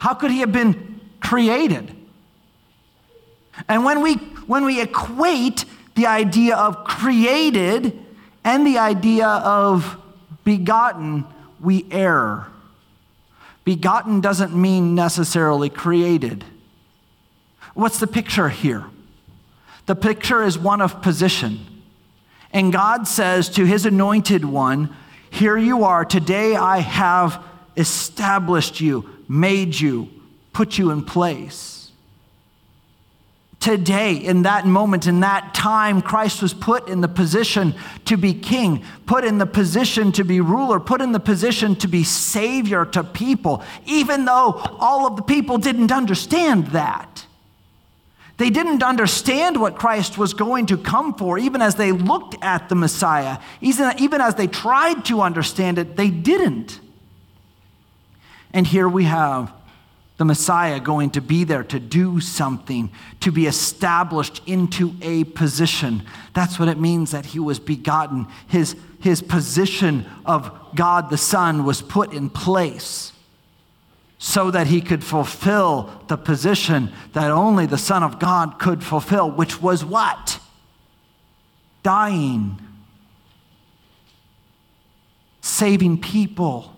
How 0.00 0.12
could 0.14 0.30
he 0.30 0.40
have 0.40 0.52
been 0.52 1.00
created? 1.20 1.94
And 3.68 3.84
when 3.84 4.02
we, 4.02 4.14
when 4.46 4.64
we 4.64 4.80
equate 4.80 5.64
the 5.94 6.06
idea 6.06 6.56
of 6.56 6.84
created 6.84 7.98
and 8.42 8.66
the 8.66 8.78
idea 8.78 9.26
of 9.26 9.96
begotten, 10.44 11.24
we 11.60 11.86
err. 11.90 12.48
Begotten 13.64 14.20
doesn't 14.20 14.54
mean 14.54 14.94
necessarily 14.94 15.70
created. 15.70 16.44
What's 17.72 17.98
the 17.98 18.06
picture 18.06 18.50
here? 18.50 18.84
The 19.86 19.94
picture 19.94 20.42
is 20.42 20.58
one 20.58 20.80
of 20.80 21.02
position. 21.02 21.60
And 22.52 22.72
God 22.72 23.06
says 23.06 23.48
to 23.50 23.64
his 23.64 23.84
anointed 23.84 24.44
one, 24.44 24.94
Here 25.30 25.56
you 25.56 25.84
are. 25.84 26.04
Today 26.04 26.54
I 26.54 26.78
have 26.78 27.42
established 27.76 28.80
you, 28.80 29.08
made 29.28 29.78
you, 29.78 30.08
put 30.52 30.78
you 30.78 30.90
in 30.90 31.04
place. 31.04 31.74
Today, 33.64 34.16
in 34.16 34.42
that 34.42 34.66
moment, 34.66 35.06
in 35.06 35.20
that 35.20 35.54
time, 35.54 36.02
Christ 36.02 36.42
was 36.42 36.52
put 36.52 36.86
in 36.86 37.00
the 37.00 37.08
position 37.08 37.74
to 38.04 38.18
be 38.18 38.34
king, 38.34 38.84
put 39.06 39.24
in 39.24 39.38
the 39.38 39.46
position 39.46 40.12
to 40.12 40.22
be 40.22 40.42
ruler, 40.42 40.78
put 40.78 41.00
in 41.00 41.12
the 41.12 41.20
position 41.20 41.74
to 41.76 41.88
be 41.88 42.04
savior 42.04 42.84
to 42.84 43.02
people, 43.02 43.64
even 43.86 44.26
though 44.26 44.52
all 44.78 45.06
of 45.06 45.16
the 45.16 45.22
people 45.22 45.56
didn't 45.56 45.92
understand 45.92 46.66
that. 46.68 47.23
They 48.36 48.50
didn't 48.50 48.82
understand 48.82 49.60
what 49.60 49.76
Christ 49.76 50.18
was 50.18 50.34
going 50.34 50.66
to 50.66 50.76
come 50.76 51.14
for, 51.14 51.38
even 51.38 51.62
as 51.62 51.76
they 51.76 51.92
looked 51.92 52.36
at 52.42 52.68
the 52.68 52.74
Messiah. 52.74 53.38
Even 53.60 54.20
as 54.20 54.34
they 54.34 54.48
tried 54.48 55.04
to 55.06 55.20
understand 55.20 55.78
it, 55.78 55.96
they 55.96 56.10
didn't. 56.10 56.80
And 58.52 58.66
here 58.66 58.88
we 58.88 59.04
have 59.04 59.52
the 60.16 60.24
Messiah 60.24 60.80
going 60.80 61.10
to 61.10 61.20
be 61.20 61.44
there 61.44 61.64
to 61.64 61.80
do 61.80 62.20
something, 62.20 62.90
to 63.20 63.32
be 63.32 63.46
established 63.46 64.42
into 64.46 64.94
a 65.02 65.24
position. 65.24 66.02
That's 66.34 66.58
what 66.58 66.68
it 66.68 66.78
means 66.78 67.12
that 67.12 67.26
he 67.26 67.40
was 67.40 67.58
begotten. 67.58 68.26
His, 68.48 68.76
his 69.00 69.20
position 69.20 70.06
of 70.24 70.52
God 70.74 71.10
the 71.10 71.18
Son 71.18 71.64
was 71.64 71.82
put 71.82 72.12
in 72.12 72.30
place 72.30 73.12
so 74.24 74.50
that 74.50 74.66
he 74.68 74.80
could 74.80 75.04
fulfill 75.04 76.02
the 76.08 76.16
position 76.16 76.90
that 77.12 77.30
only 77.30 77.66
the 77.66 77.76
Son 77.76 78.02
of 78.02 78.18
God 78.18 78.58
could 78.58 78.82
fulfill, 78.82 79.30
which 79.30 79.60
was 79.60 79.84
what? 79.84 80.40
Dying, 81.82 82.58
saving 85.42 86.00
people. 86.00 86.74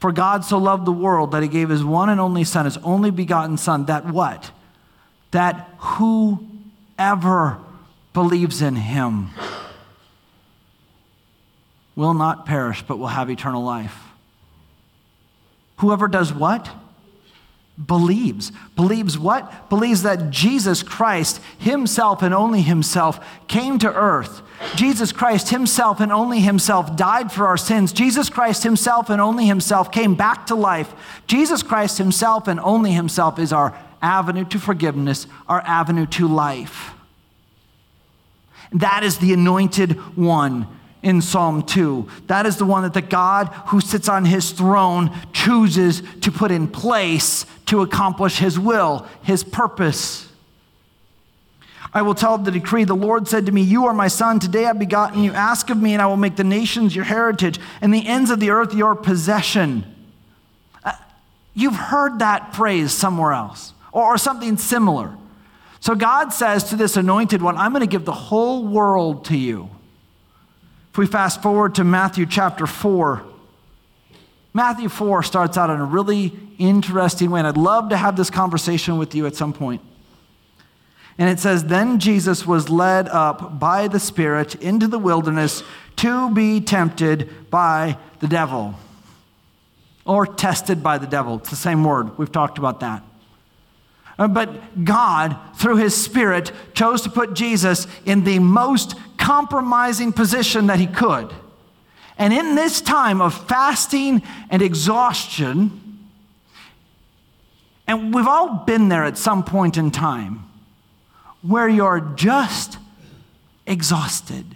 For 0.00 0.12
God 0.12 0.44
so 0.44 0.58
loved 0.58 0.84
the 0.84 0.92
world 0.92 1.32
that 1.32 1.42
he 1.42 1.48
gave 1.48 1.70
his 1.70 1.82
one 1.82 2.10
and 2.10 2.20
only 2.20 2.44
Son, 2.44 2.66
his 2.66 2.76
only 2.84 3.10
begotten 3.10 3.56
Son, 3.56 3.86
that 3.86 4.04
what? 4.04 4.50
That 5.30 5.70
whoever 5.78 7.58
believes 8.12 8.60
in 8.60 8.76
him 8.76 9.30
will 11.96 12.12
not 12.12 12.44
perish, 12.44 12.84
but 12.86 12.98
will 12.98 13.06
have 13.06 13.30
eternal 13.30 13.64
life. 13.64 14.11
Whoever 15.76 16.08
does 16.08 16.32
what? 16.32 16.70
Believes. 17.86 18.52
Believes 18.76 19.18
what? 19.18 19.68
Believes 19.68 20.02
that 20.02 20.30
Jesus 20.30 20.82
Christ, 20.82 21.40
Himself 21.58 22.22
and 22.22 22.34
only 22.34 22.62
Himself, 22.62 23.18
came 23.48 23.78
to 23.78 23.92
earth. 23.92 24.42
Jesus 24.76 25.10
Christ 25.10 25.48
Himself 25.48 26.00
and 26.00 26.12
only 26.12 26.40
Himself 26.40 26.96
died 26.96 27.32
for 27.32 27.46
our 27.46 27.56
sins. 27.56 27.92
Jesus 27.92 28.28
Christ 28.28 28.62
Himself 28.62 29.10
and 29.10 29.20
only 29.20 29.46
Himself 29.46 29.90
came 29.90 30.14
back 30.14 30.46
to 30.46 30.54
life. 30.54 30.94
Jesus 31.26 31.62
Christ 31.62 31.98
Himself 31.98 32.46
and 32.46 32.60
only 32.60 32.92
Himself 32.92 33.38
is 33.38 33.52
our 33.52 33.76
avenue 34.02 34.44
to 34.46 34.58
forgiveness, 34.58 35.26
our 35.48 35.62
avenue 35.62 36.06
to 36.06 36.28
life. 36.28 36.92
That 38.72 39.02
is 39.02 39.18
the 39.18 39.32
anointed 39.32 39.92
one 40.16 40.66
in 41.02 41.20
Psalm 41.20 41.62
2. 41.62 42.08
That 42.28 42.46
is 42.46 42.56
the 42.56 42.64
one 42.64 42.82
that 42.82 42.94
the 42.94 43.02
God 43.02 43.48
who 43.66 43.80
sits 43.80 44.08
on 44.08 44.24
his 44.24 44.52
throne 44.52 45.10
chooses 45.32 46.02
to 46.20 46.30
put 46.30 46.50
in 46.50 46.68
place 46.68 47.44
to 47.66 47.82
accomplish 47.82 48.38
his 48.38 48.58
will, 48.58 49.06
his 49.22 49.42
purpose. 49.42 50.28
I 51.94 52.02
will 52.02 52.14
tell 52.14 52.38
the 52.38 52.50
decree. 52.50 52.84
The 52.84 52.94
Lord 52.94 53.28
said 53.28 53.46
to 53.46 53.52
me, 53.52 53.62
You 53.62 53.86
are 53.86 53.92
my 53.92 54.08
son. 54.08 54.38
Today 54.38 54.66
I've 54.66 54.78
begotten 54.78 55.22
you. 55.22 55.32
Ask 55.32 55.68
of 55.68 55.76
me, 55.76 55.92
and 55.92 56.00
I 56.00 56.06
will 56.06 56.16
make 56.16 56.36
the 56.36 56.44
nations 56.44 56.96
your 56.96 57.04
heritage 57.04 57.58
and 57.80 57.92
the 57.92 58.06
ends 58.06 58.30
of 58.30 58.40
the 58.40 58.50
earth 58.50 58.72
your 58.72 58.94
possession. 58.94 59.84
Uh, 60.84 60.92
you've 61.52 61.74
heard 61.74 62.20
that 62.20 62.54
phrase 62.54 62.92
somewhere 62.92 63.32
else 63.32 63.74
or, 63.92 64.14
or 64.14 64.18
something 64.18 64.56
similar. 64.56 65.16
So 65.80 65.94
God 65.94 66.32
says 66.32 66.64
to 66.70 66.76
this 66.76 66.96
anointed 66.96 67.42
one, 67.42 67.56
I'm 67.56 67.72
going 67.72 67.80
to 67.80 67.86
give 67.86 68.04
the 68.04 68.12
whole 68.12 68.64
world 68.64 69.26
to 69.26 69.36
you. 69.36 69.68
If 70.92 70.98
we 70.98 71.06
fast 71.06 71.40
forward 71.40 71.76
to 71.76 71.84
Matthew 71.84 72.26
chapter 72.26 72.66
4, 72.66 73.22
Matthew 74.52 74.90
4 74.90 75.22
starts 75.22 75.56
out 75.56 75.70
in 75.70 75.80
a 75.80 75.86
really 75.86 76.38
interesting 76.58 77.30
way, 77.30 77.40
and 77.40 77.46
I'd 77.46 77.56
love 77.56 77.88
to 77.88 77.96
have 77.96 78.14
this 78.14 78.28
conversation 78.28 78.98
with 78.98 79.14
you 79.14 79.24
at 79.24 79.34
some 79.34 79.54
point. 79.54 79.80
And 81.16 81.30
it 81.30 81.40
says, 81.40 81.64
Then 81.64 81.98
Jesus 81.98 82.46
was 82.46 82.68
led 82.68 83.08
up 83.08 83.58
by 83.58 83.88
the 83.88 83.98
Spirit 83.98 84.54
into 84.56 84.86
the 84.86 84.98
wilderness 84.98 85.62
to 85.96 86.30
be 86.34 86.60
tempted 86.60 87.50
by 87.50 87.96
the 88.20 88.28
devil. 88.28 88.74
Or 90.04 90.26
tested 90.26 90.82
by 90.82 90.98
the 90.98 91.06
devil. 91.06 91.36
It's 91.38 91.48
the 91.48 91.56
same 91.56 91.84
word. 91.84 92.18
We've 92.18 92.30
talked 92.30 92.58
about 92.58 92.80
that. 92.80 93.02
Uh, 94.18 94.28
but 94.28 94.84
God, 94.84 95.36
through 95.56 95.76
his 95.76 95.94
Spirit, 95.94 96.52
chose 96.74 97.02
to 97.02 97.10
put 97.10 97.34
Jesus 97.34 97.86
in 98.04 98.24
the 98.24 98.38
most 98.38 98.94
compromising 99.16 100.12
position 100.12 100.66
that 100.66 100.78
he 100.78 100.86
could. 100.86 101.32
And 102.18 102.32
in 102.32 102.54
this 102.54 102.80
time 102.80 103.20
of 103.20 103.34
fasting 103.48 104.22
and 104.50 104.62
exhaustion, 104.62 105.80
And 107.86 108.14
we've 108.14 108.26
all 108.26 108.64
been 108.64 108.88
there 108.88 109.04
at 109.04 109.18
some 109.18 109.44
point 109.44 109.76
in 109.76 109.90
time 109.90 110.44
where 111.42 111.68
you're 111.68 112.00
just 112.14 112.78
exhausted. 113.66 114.46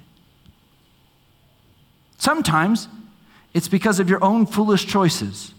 Sometimes 2.19 2.89
it's 3.53 3.69
because 3.69 4.01
of 4.01 4.09
your 4.09 4.23
own 4.23 4.47
foolish 4.47 4.87
choices. 4.87 5.53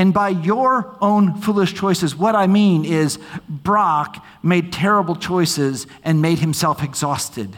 And 0.00 0.14
by 0.14 0.30
your 0.30 0.96
own 1.02 1.34
foolish 1.42 1.74
choices, 1.74 2.16
what 2.16 2.34
I 2.34 2.46
mean 2.46 2.86
is 2.86 3.18
Brock 3.50 4.24
made 4.42 4.72
terrible 4.72 5.14
choices 5.14 5.86
and 6.02 6.22
made 6.22 6.38
himself 6.38 6.82
exhausted. 6.82 7.54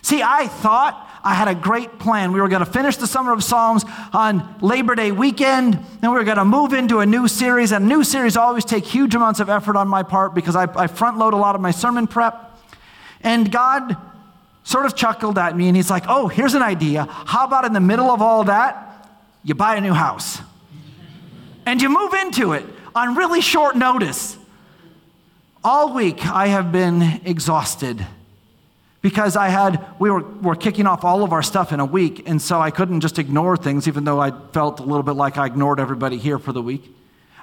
See, 0.00 0.22
I 0.22 0.46
thought 0.46 1.10
I 1.24 1.34
had 1.34 1.48
a 1.48 1.56
great 1.56 1.98
plan. 1.98 2.30
We 2.30 2.40
were 2.40 2.46
going 2.46 2.64
to 2.64 2.70
finish 2.70 2.98
the 2.98 3.08
Summer 3.08 3.32
of 3.32 3.42
Psalms 3.42 3.84
on 4.12 4.54
Labor 4.60 4.94
Day 4.94 5.10
weekend, 5.10 5.74
and 5.74 6.12
we 6.12 6.16
were 6.16 6.22
going 6.22 6.36
to 6.36 6.44
move 6.44 6.72
into 6.72 7.00
a 7.00 7.06
new 7.06 7.26
series. 7.26 7.72
And 7.72 7.88
new 7.88 8.04
series 8.04 8.36
always 8.36 8.64
take 8.64 8.84
huge 8.84 9.16
amounts 9.16 9.40
of 9.40 9.50
effort 9.50 9.74
on 9.74 9.88
my 9.88 10.04
part 10.04 10.36
because 10.36 10.54
I, 10.54 10.68
I 10.76 10.86
front 10.86 11.18
load 11.18 11.34
a 11.34 11.36
lot 11.36 11.56
of 11.56 11.60
my 11.60 11.72
sermon 11.72 12.06
prep. 12.06 12.56
And 13.22 13.50
God 13.50 13.96
sort 14.62 14.86
of 14.86 14.94
chuckled 14.94 15.36
at 15.36 15.56
me, 15.56 15.66
and 15.66 15.76
He's 15.76 15.90
like, 15.90 16.04
Oh, 16.06 16.28
here's 16.28 16.54
an 16.54 16.62
idea. 16.62 17.08
How 17.10 17.44
about 17.44 17.64
in 17.64 17.72
the 17.72 17.80
middle 17.80 18.12
of 18.12 18.22
all 18.22 18.44
that, 18.44 19.08
you 19.42 19.56
buy 19.56 19.74
a 19.74 19.80
new 19.80 19.94
house? 19.94 20.41
And 21.66 21.80
you 21.80 21.88
move 21.88 22.14
into 22.14 22.52
it 22.52 22.64
on 22.94 23.14
really 23.14 23.40
short 23.40 23.76
notice. 23.76 24.36
All 25.64 25.94
week, 25.94 26.26
I 26.26 26.48
have 26.48 26.72
been 26.72 27.20
exhausted 27.24 28.04
because 29.00 29.36
I 29.36 29.48
had, 29.48 29.84
we 29.98 30.10
were, 30.10 30.22
were 30.22 30.56
kicking 30.56 30.86
off 30.86 31.04
all 31.04 31.24
of 31.24 31.32
our 31.32 31.42
stuff 31.42 31.72
in 31.72 31.80
a 31.80 31.84
week, 31.84 32.28
and 32.28 32.40
so 32.40 32.60
I 32.60 32.70
couldn't 32.70 33.00
just 33.00 33.18
ignore 33.18 33.56
things, 33.56 33.88
even 33.88 34.04
though 34.04 34.20
I 34.20 34.32
felt 34.52 34.80
a 34.80 34.84
little 34.84 35.02
bit 35.02 35.12
like 35.12 35.38
I 35.38 35.46
ignored 35.46 35.80
everybody 35.80 36.18
here 36.18 36.38
for 36.38 36.52
the 36.52 36.62
week. 36.62 36.94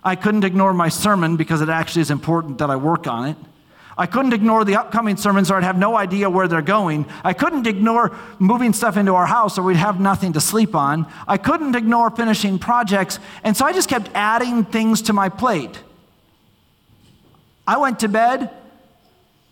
I 0.03 0.15
couldn't 0.15 0.45
ignore 0.45 0.73
my 0.73 0.89
sermon 0.89 1.35
because 1.35 1.61
it 1.61 1.69
actually 1.69 2.03
is 2.03 2.11
important 2.11 2.59
that 2.59 2.69
I 2.69 2.77
work 2.77 3.07
on 3.07 3.27
it. 3.27 3.37
I 3.99 4.05
couldn't 4.05 4.31
ignore 4.31 4.63
the 4.63 4.77
upcoming 4.77 5.17
sermons 5.17 5.51
or 5.51 5.57
I'd 5.57 5.65
have 5.65 5.77
no 5.77 5.97
idea 5.97 6.29
where 6.29 6.47
they're 6.47 6.61
going. 6.61 7.05
I 7.21 7.33
couldn't 7.33 7.67
ignore 7.67 8.17
moving 8.39 8.71
stuff 8.71 8.95
into 8.95 9.13
our 9.13 9.25
house 9.25 9.57
or 9.57 9.63
we'd 9.63 9.75
have 9.75 9.99
nothing 9.99 10.31
to 10.33 10.41
sleep 10.41 10.73
on. 10.73 11.05
I 11.27 11.35
couldn't 11.35 11.75
ignore 11.75 12.09
finishing 12.09 12.59
projects. 12.59 13.19
And 13.43 13.57
so 13.57 13.65
I 13.65 13.73
just 13.73 13.89
kept 13.89 14.09
adding 14.15 14.63
things 14.63 15.01
to 15.03 15.13
my 15.13 15.27
plate. 15.27 15.83
I 17.67 17.75
went 17.75 17.99
to 17.99 18.07
bed 18.07 18.51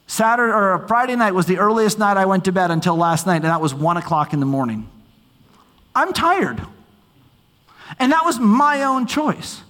Saturday 0.08 0.54
or 0.54 0.88
Friday 0.88 1.18
night 1.18 1.34
was 1.34 1.46
the 1.46 1.58
earliest 1.58 2.00
night 2.00 2.16
I 2.16 2.26
went 2.26 2.46
to 2.46 2.54
bed 2.54 2.72
until 2.72 2.96
last 2.96 3.28
night, 3.28 3.36
and 3.36 3.46
that 3.46 3.60
was 3.60 3.74
one 3.74 3.98
o'clock 3.98 4.32
in 4.32 4.40
the 4.40 4.46
morning. 4.46 4.90
I'm 5.94 6.14
tired. 6.14 6.62
And 8.00 8.14
that 8.14 8.24
was 8.24 8.40
my 8.40 8.84
own 8.84 9.08
choice. 9.08 9.62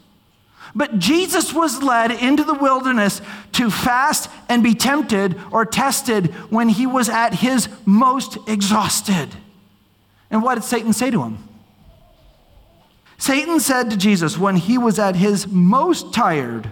But 0.75 0.99
Jesus 0.99 1.53
was 1.53 1.81
led 1.81 2.11
into 2.11 2.43
the 2.43 2.53
wilderness 2.53 3.21
to 3.58 3.72
fast 3.72 4.30
and 4.48 4.63
be 4.63 4.76
tempted 4.76 5.36
or 5.52 5.65
tested 5.65 6.28
when 6.52 6.70
he 6.70 6.86
was 6.86 7.10
at 7.10 7.34
his 7.34 7.67
most 7.86 8.38
exhausted. 8.48 9.30
And 10.30 10.43
what 10.43 10.56
did 10.56 10.63
Satan 10.63 10.93
say 10.93 11.10
to 11.12 11.24
him? 11.24 11.39
Satan 13.17 13.60
said 13.60 13.89
to 13.89 13.98
Jesus 13.98 14.38
when 14.38 14.58
he 14.58 14.78
was 14.78 15.00
at 15.00 15.15
his 15.15 15.48
most 15.48 16.13
tired, 16.13 16.70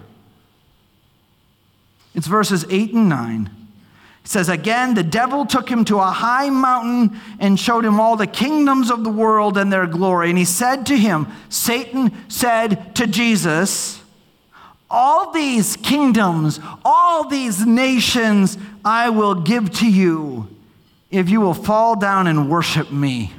it's 2.14 2.28
verses 2.28 2.66
8 2.70 2.94
and 2.94 3.10
9. 3.10 3.50
It 4.24 4.30
says, 4.30 4.48
Again, 4.48 4.94
the 4.94 5.04
devil 5.04 5.46
took 5.46 5.70
him 5.70 5.86
to 5.86 5.98
a 5.98 6.12
high 6.12 6.50
mountain 6.50 7.20
and 7.40 7.60
showed 7.60 7.84
him 7.84 8.00
all 8.00 8.16
the 8.16 8.28
kingdoms 8.28 8.92
of 8.92 9.04
the 9.04 9.10
world 9.10 9.58
and 9.58 9.74
their 9.74 9.88
glory. 9.88 10.30
And 10.30 10.38
he 10.38 10.46
said 10.46 10.86
to 10.86 10.98
him, 10.98 11.28
Satan 11.50 12.12
said 12.30 12.96
to 12.96 13.08
Jesus, 13.08 14.02
All 14.98 15.34
these 15.34 15.76
kingdoms, 15.76 16.62
all 16.86 17.28
these 17.28 17.66
nations 17.66 18.58
I 18.86 19.10
will 19.10 19.36
give 19.36 19.70
to 19.80 19.92
you 19.92 20.48
if 21.12 21.30
you 21.30 21.42
will 21.42 21.54
fall 21.54 21.98
down 21.98 22.28
and 22.28 22.50
worship 22.50 22.94
me. 22.94 23.34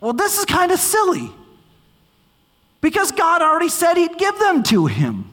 Well, 0.00 0.14
this 0.14 0.36
is 0.36 0.44
kind 0.46 0.72
of 0.72 0.80
silly 0.80 1.30
because 2.80 3.12
God 3.12 3.40
already 3.40 3.68
said 3.68 3.96
he'd 3.96 4.18
give 4.18 4.36
them 4.40 4.64
to 4.64 4.86
him. 4.86 5.30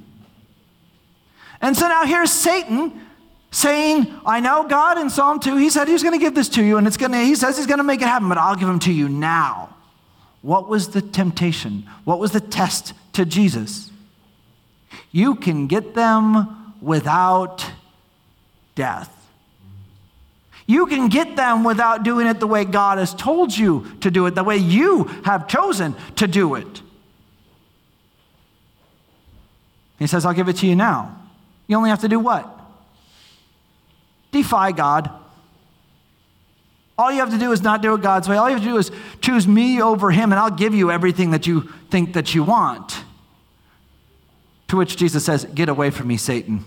And 1.60 1.76
so 1.76 1.88
now 1.88 2.06
here's 2.06 2.32
Satan 2.32 3.02
saying, 3.50 4.14
I 4.28 4.42
know 4.42 4.68
God 4.68 5.00
in 5.00 5.10
Psalm 5.10 5.40
2, 5.40 5.58
he 5.58 5.72
said 5.72 5.88
he's 5.88 6.04
going 6.04 6.14
to 6.14 6.24
give 6.24 6.36
this 6.36 6.50
to 6.50 6.64
you, 6.64 6.78
and 6.78 6.86
it's 6.86 6.98
going 6.98 7.14
to, 7.14 7.18
he 7.18 7.34
says 7.34 7.58
he's 7.58 7.66
going 7.66 7.80
to 7.80 7.84
make 7.84 8.04
it 8.04 8.08
happen, 8.08 8.30
but 8.30 8.38
I'll 8.38 8.56
give 8.56 8.68
them 8.68 8.78
to 8.82 8.94
you 8.94 9.10
now. 9.10 9.76
What 10.44 10.70
was 10.70 10.90
the 10.90 11.02
temptation? 11.02 11.90
What 12.04 12.20
was 12.20 12.32
the 12.32 12.40
test 12.40 12.94
to 13.18 13.26
Jesus? 13.26 13.92
You 15.12 15.36
can 15.36 15.68
get 15.68 15.94
them 15.94 16.74
without 16.82 17.70
death. 18.76 19.14
You 20.66 20.86
can 20.86 21.08
get 21.08 21.36
them 21.36 21.64
without 21.64 22.04
doing 22.04 22.28
it 22.28 22.40
the 22.40 22.48
way 22.48 22.66
God 22.66 22.98
has 22.98 23.14
told 23.14 23.56
you 23.56 23.88
to 24.02 24.12
do 24.12 24.26
it, 24.26 24.36
the 24.36 24.44
way 24.44 24.58
you 24.58 25.06
have 25.24 25.48
chosen 25.48 25.96
to 26.18 26.28
do 26.28 26.56
it. 26.56 26.82
He 29.98 30.08
says, 30.08 30.26
I'll 30.26 30.34
give 30.34 30.50
it 30.50 30.58
to 30.58 30.68
you 30.68 30.76
now. 30.76 31.18
You 31.68 31.78
only 31.78 31.90
have 31.90 32.02
to 32.02 32.08
do 32.08 32.20
what? 32.20 32.48
Defy 34.32 34.72
God. 34.72 35.10
All 36.98 37.12
you 37.12 37.20
have 37.20 37.32
to 37.32 37.38
do 37.38 37.52
is 37.52 37.62
not 37.62 37.82
do 37.82 37.94
it 37.94 38.02
God's 38.02 38.28
way. 38.28 38.38
All 38.38 38.50
you 38.50 38.56
have 38.56 38.64
to 38.64 38.70
do 38.70 38.78
is 38.78 38.92
choose 39.22 39.48
me 39.48 39.82
over 39.82 40.12
him, 40.12 40.32
and 40.32 40.40
I'll 40.40 40.52
give 40.52 40.76
you 40.76 40.92
everything 40.92 41.32
that 41.32 41.48
you 41.48 41.62
think 41.90 42.14
that 42.14 42.36
you 42.36 42.44
want. 42.44 43.04
To 44.70 44.78
which 44.78 44.98
Jesus 44.98 45.26
says, 45.26 45.46
Get 45.46 45.70
away 45.70 45.90
from 45.90 46.08
me, 46.08 46.18
Satan. 46.18 46.66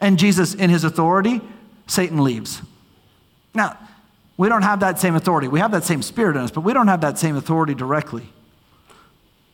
And 0.00 0.18
Jesus, 0.18 0.54
in 0.54 0.70
his 0.70 0.84
authority, 0.84 1.40
Satan 1.86 2.24
leaves. 2.24 2.62
Now, 3.54 3.76
we 4.36 4.48
don't 4.48 4.62
have 4.62 4.80
that 4.80 4.98
same 4.98 5.14
authority. 5.14 5.48
We 5.48 5.60
have 5.60 5.72
that 5.72 5.84
same 5.84 6.00
spirit 6.00 6.36
in 6.36 6.42
us, 6.42 6.50
but 6.50 6.62
we 6.62 6.72
don't 6.72 6.88
have 6.88 7.02
that 7.02 7.18
same 7.18 7.36
authority 7.36 7.74
directly. 7.74 8.26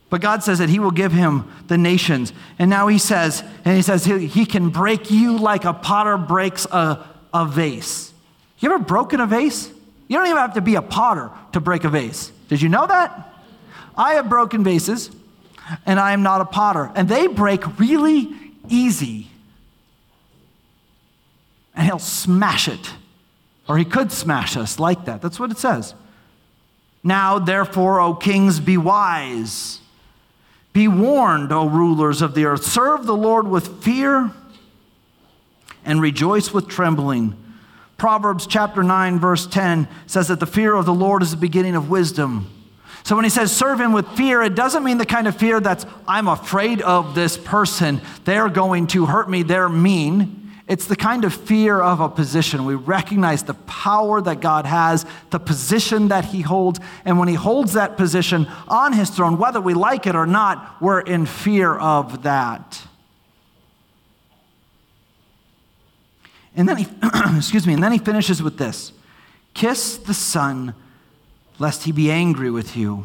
But 0.09 0.21
God 0.21 0.45
says 0.45 0.59
that 0.59 0.69
He 0.69 0.79
will 0.79 0.93
give 0.93 1.13
him 1.13 1.51
the 1.67 1.77
nations. 1.77 2.33
And 2.59 2.71
now 2.71 2.87
He 2.87 2.99
says, 2.99 3.43
and 3.65 3.75
He 3.75 3.83
says 3.83 4.05
He, 4.05 4.27
he 4.27 4.47
can 4.47 4.71
break 4.71 5.11
you 5.11 5.37
like 5.39 5.65
a 5.65 5.73
potter 5.73 6.17
breaks 6.17 6.67
a, 6.67 7.05
a 7.35 7.47
vase. 7.47 8.13
You 8.61 8.73
ever 8.73 8.83
broken 8.83 9.21
a 9.21 9.27
vase? 9.27 9.69
You 10.09 10.17
don't 10.17 10.27
even 10.27 10.37
have 10.37 10.55
to 10.55 10.61
be 10.61 10.77
a 10.77 10.83
potter 10.83 11.31
to 11.53 11.61
break 11.61 11.83
a 11.85 11.89
vase. 11.89 12.31
Did 12.49 12.63
you 12.63 12.69
know 12.69 12.87
that? 12.87 13.35
I 13.97 14.15
have 14.15 14.29
broken 14.29 14.63
vases, 14.63 15.11
and 15.85 15.99
I 15.99 16.13
am 16.13 16.23
not 16.23 16.41
a 16.41 16.45
potter. 16.45 16.91
And 16.95 17.09
they 17.09 17.27
break 17.27 17.79
really 17.79 18.33
easy. 18.69 19.29
And 21.75 21.87
He'll 21.87 21.99
smash 21.99 22.69
it. 22.69 22.93
Or 23.69 23.79
He 23.79 23.85
could 23.85 24.13
smash 24.13 24.57
us 24.57 24.79
like 24.79 25.05
that. 25.07 25.23
That's 25.23 25.41
what 25.41 25.51
it 25.51 25.59
says. 25.59 25.95
Now, 27.03 27.39
therefore, 27.39 28.01
O 28.01 28.15
kings, 28.15 28.59
be 28.61 28.77
wise. 28.77 29.81
Be 30.73 30.89
warned, 30.89 31.53
O 31.53 31.69
rulers 31.69 32.21
of 32.21 32.35
the 32.35 32.45
earth. 32.45 32.65
Serve 32.65 33.07
the 33.07 33.17
Lord 33.17 33.47
with 33.49 33.83
fear 33.83 34.31
and 35.85 36.03
rejoice 36.03 36.53
with 36.53 36.69
trembling. 36.69 37.37
Proverbs 37.97 38.47
chapter 38.47 38.83
9, 38.83 39.19
verse 39.19 39.47
10 39.47 39.89
says 40.07 40.29
that 40.29 40.41
the 40.41 40.47
fear 40.47 40.75
of 40.75 40.85
the 40.85 40.93
Lord 40.93 41.23
is 41.23 41.31
the 41.31 41.37
beginning 41.37 41.77
of 41.77 41.89
wisdom. 41.89 42.51
So 43.07 43.15
when 43.15 43.23
he 43.25 43.31
says 43.31 43.57
serve 43.57 43.81
him 43.81 43.93
with 43.93 44.09
fear, 44.17 44.43
it 44.43 44.57
doesn't 44.57 44.83
mean 44.83 44.99
the 44.99 45.07
kind 45.07 45.29
of 45.29 45.37
fear 45.37 45.61
that's, 45.61 45.87
I'm 46.09 46.27
afraid 46.27 46.83
of 46.83 47.15
this 47.15 47.39
person. 47.39 48.01
They're 48.25 48.49
going 48.49 48.89
to 48.89 49.07
hurt 49.07 49.31
me. 49.31 49.45
They're 49.45 49.69
mean. 49.69 50.51
It's 50.67 50.87
the 50.87 50.97
kind 50.97 51.25
of 51.25 51.33
fear 51.33 51.81
of 51.81 52.01
a 52.01 52.09
position. 52.09 52.65
We 52.65 52.75
recognize 52.75 53.45
the 53.45 53.55
power 53.55 54.21
that 54.23 54.41
God 54.41 54.67
has, 54.67 55.07
the 55.31 55.39
position 55.39 56.09
that 56.09 56.25
He 56.25 56.41
holds, 56.41 56.81
and 57.05 57.17
when 57.21 57.29
He 57.29 57.37
holds 57.37 57.75
that 57.75 57.97
position 57.97 58.49
on 58.67 58.93
His 58.93 59.09
throne, 59.09 59.39
whether 59.39 59.61
we 59.61 59.73
like 59.73 60.09
it 60.09 60.17
or 60.17 60.27
not, 60.27 60.83
we're 60.83 60.99
in 60.99 61.27
fear 61.27 61.77
of 61.77 62.25
that. 62.25 62.83
And 66.57 66.69
then 66.69 66.79
he, 66.79 66.89
excuse 67.37 67.69
me, 67.69 67.75
and 67.75 67.85
then 67.85 67.93
he 67.93 67.99
finishes 67.99 68.43
with 68.43 68.59
this 68.59 68.91
Kiss 69.55 69.97
the 69.97 70.13
Son, 70.13 70.75
lest 71.59 71.85
he 71.85 71.93
be 71.93 72.11
angry 72.11 72.51
with 72.51 72.77
you, 72.77 73.05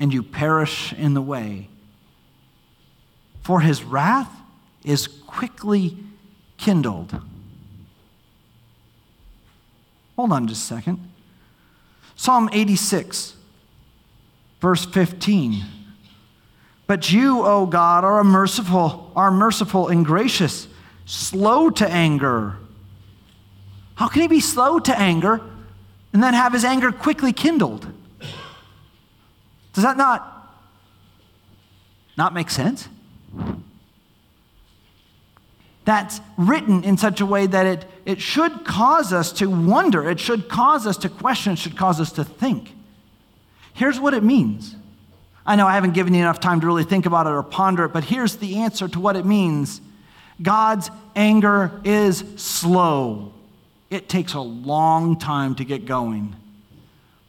and 0.00 0.12
you 0.12 0.22
perish 0.22 0.92
in 0.92 1.14
the 1.14 1.22
way 1.22 1.68
for 3.48 3.62
his 3.62 3.82
wrath 3.82 4.30
is 4.84 5.06
quickly 5.06 5.96
kindled. 6.58 7.18
Hold 10.16 10.32
on 10.32 10.46
just 10.46 10.70
a 10.70 10.74
second. 10.74 11.10
Psalm 12.14 12.50
86, 12.52 13.36
verse 14.60 14.84
15. 14.84 15.64
But 16.86 17.10
you, 17.10 17.42
O 17.42 17.64
God, 17.64 18.04
are 18.04 18.22
merciful, 18.22 19.10
are 19.16 19.30
merciful 19.30 19.88
and 19.88 20.04
gracious, 20.04 20.68
slow 21.06 21.70
to 21.70 21.90
anger. 21.90 22.58
How 23.98 24.06
can 24.06 24.22
he 24.22 24.28
be 24.28 24.38
slow 24.38 24.78
to 24.78 24.96
anger 24.96 25.40
and 26.12 26.22
then 26.22 26.32
have 26.32 26.52
his 26.52 26.64
anger 26.64 26.92
quickly 26.92 27.32
kindled? 27.32 27.84
Does 29.72 29.82
that 29.82 29.96
not 29.96 30.36
not 32.16 32.32
make 32.32 32.48
sense? 32.48 32.88
That's 35.84 36.20
written 36.36 36.84
in 36.84 36.96
such 36.96 37.20
a 37.20 37.26
way 37.26 37.48
that 37.48 37.66
it, 37.66 37.86
it 38.04 38.20
should 38.20 38.64
cause 38.64 39.12
us 39.12 39.32
to 39.32 39.50
wonder, 39.50 40.08
it 40.08 40.20
should 40.20 40.48
cause 40.48 40.86
us 40.86 40.96
to 40.98 41.08
question, 41.08 41.54
it 41.54 41.58
should 41.58 41.76
cause 41.76 42.00
us 42.00 42.12
to 42.12 42.24
think. 42.24 42.72
Here's 43.72 43.98
what 43.98 44.14
it 44.14 44.22
means. 44.22 44.76
I 45.44 45.56
know 45.56 45.66
I 45.66 45.74
haven't 45.74 45.94
given 45.94 46.14
you 46.14 46.20
enough 46.20 46.38
time 46.38 46.60
to 46.60 46.66
really 46.68 46.84
think 46.84 47.04
about 47.04 47.26
it 47.26 47.30
or 47.30 47.42
ponder 47.42 47.86
it, 47.86 47.92
but 47.92 48.04
here's 48.04 48.36
the 48.36 48.58
answer 48.58 48.86
to 48.86 49.00
what 49.00 49.16
it 49.16 49.26
means 49.26 49.80
God's 50.40 50.88
anger 51.16 51.80
is 51.82 52.22
slow. 52.36 53.32
It 53.90 54.08
takes 54.08 54.34
a 54.34 54.40
long 54.40 55.18
time 55.18 55.54
to 55.56 55.64
get 55.64 55.86
going. 55.86 56.36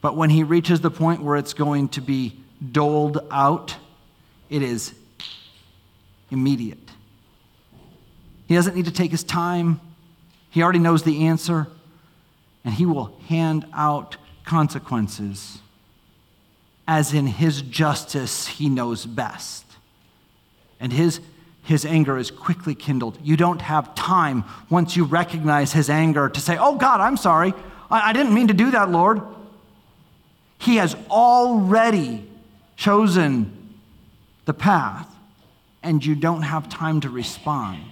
But 0.02 0.16
when 0.16 0.30
he 0.30 0.44
reaches 0.44 0.82
the 0.82 0.92
point 0.92 1.24
where 1.24 1.38
it's 1.38 1.54
going 1.54 1.90
to 1.90 2.02
be 2.02 2.40
doled 2.72 3.26
out, 3.32 3.76
it 4.50 4.62
is 4.62 4.94
immediate. 6.32 6.78
He 8.48 8.56
doesn't 8.56 8.76
need 8.76 8.86
to 8.86 8.92
take 8.92 9.12
his 9.12 9.24
time, 9.24 9.80
he 10.50 10.64
already 10.64 10.80
knows 10.80 11.04
the 11.04 11.28
answer, 11.28 11.68
and 12.66 12.74
he 12.74 12.86
will 12.86 13.18
hand 13.28 13.66
out 13.74 14.18
consequences. 14.46 15.60
As 16.88 17.14
in 17.14 17.28
his 17.28 17.62
justice, 17.62 18.48
he 18.48 18.68
knows 18.68 19.06
best. 19.06 19.64
And 20.80 20.92
his, 20.92 21.20
his 21.64 21.86
anger 21.86 22.18
is 22.18 22.32
quickly 22.32 22.74
kindled. 22.76 23.18
You 23.24 23.38
don't 23.38 23.62
have 23.62 23.94
time 23.96 24.44
once 24.70 24.96
you 24.96 25.04
recognize 25.04 25.74
his 25.74 25.90
anger 25.90 26.30
to 26.30 26.40
say, 26.40 26.58
Oh 26.58 26.76
God, 26.76 27.02
I'm 27.02 27.18
sorry. 27.18 27.54
I, 27.92 28.10
I 28.10 28.14
didn't 28.14 28.34
mean 28.34 28.48
to 28.48 28.54
do 28.54 28.72
that, 28.72 28.90
Lord. 28.90 29.22
He 30.58 30.78
has 30.78 30.96
already 31.10 32.30
chosen 32.76 33.78
the 34.46 34.54
path, 34.54 35.08
and 35.84 36.04
you 36.04 36.16
don't 36.16 36.42
have 36.42 36.70
time 36.70 37.02
to 37.02 37.10
respond. 37.10 37.84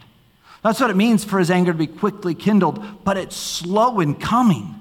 That's 0.63 0.79
what 0.79 0.89
it 0.89 0.95
means 0.95 1.23
for 1.23 1.39
his 1.39 1.51
anger 1.51 1.71
to 1.71 1.77
be 1.77 1.87
quickly 1.87 2.35
kindled, 2.35 2.83
but 3.03 3.15
it's 3.15 3.35
slow 3.35 3.99
in 3.99 4.15
coming. 4.15 4.73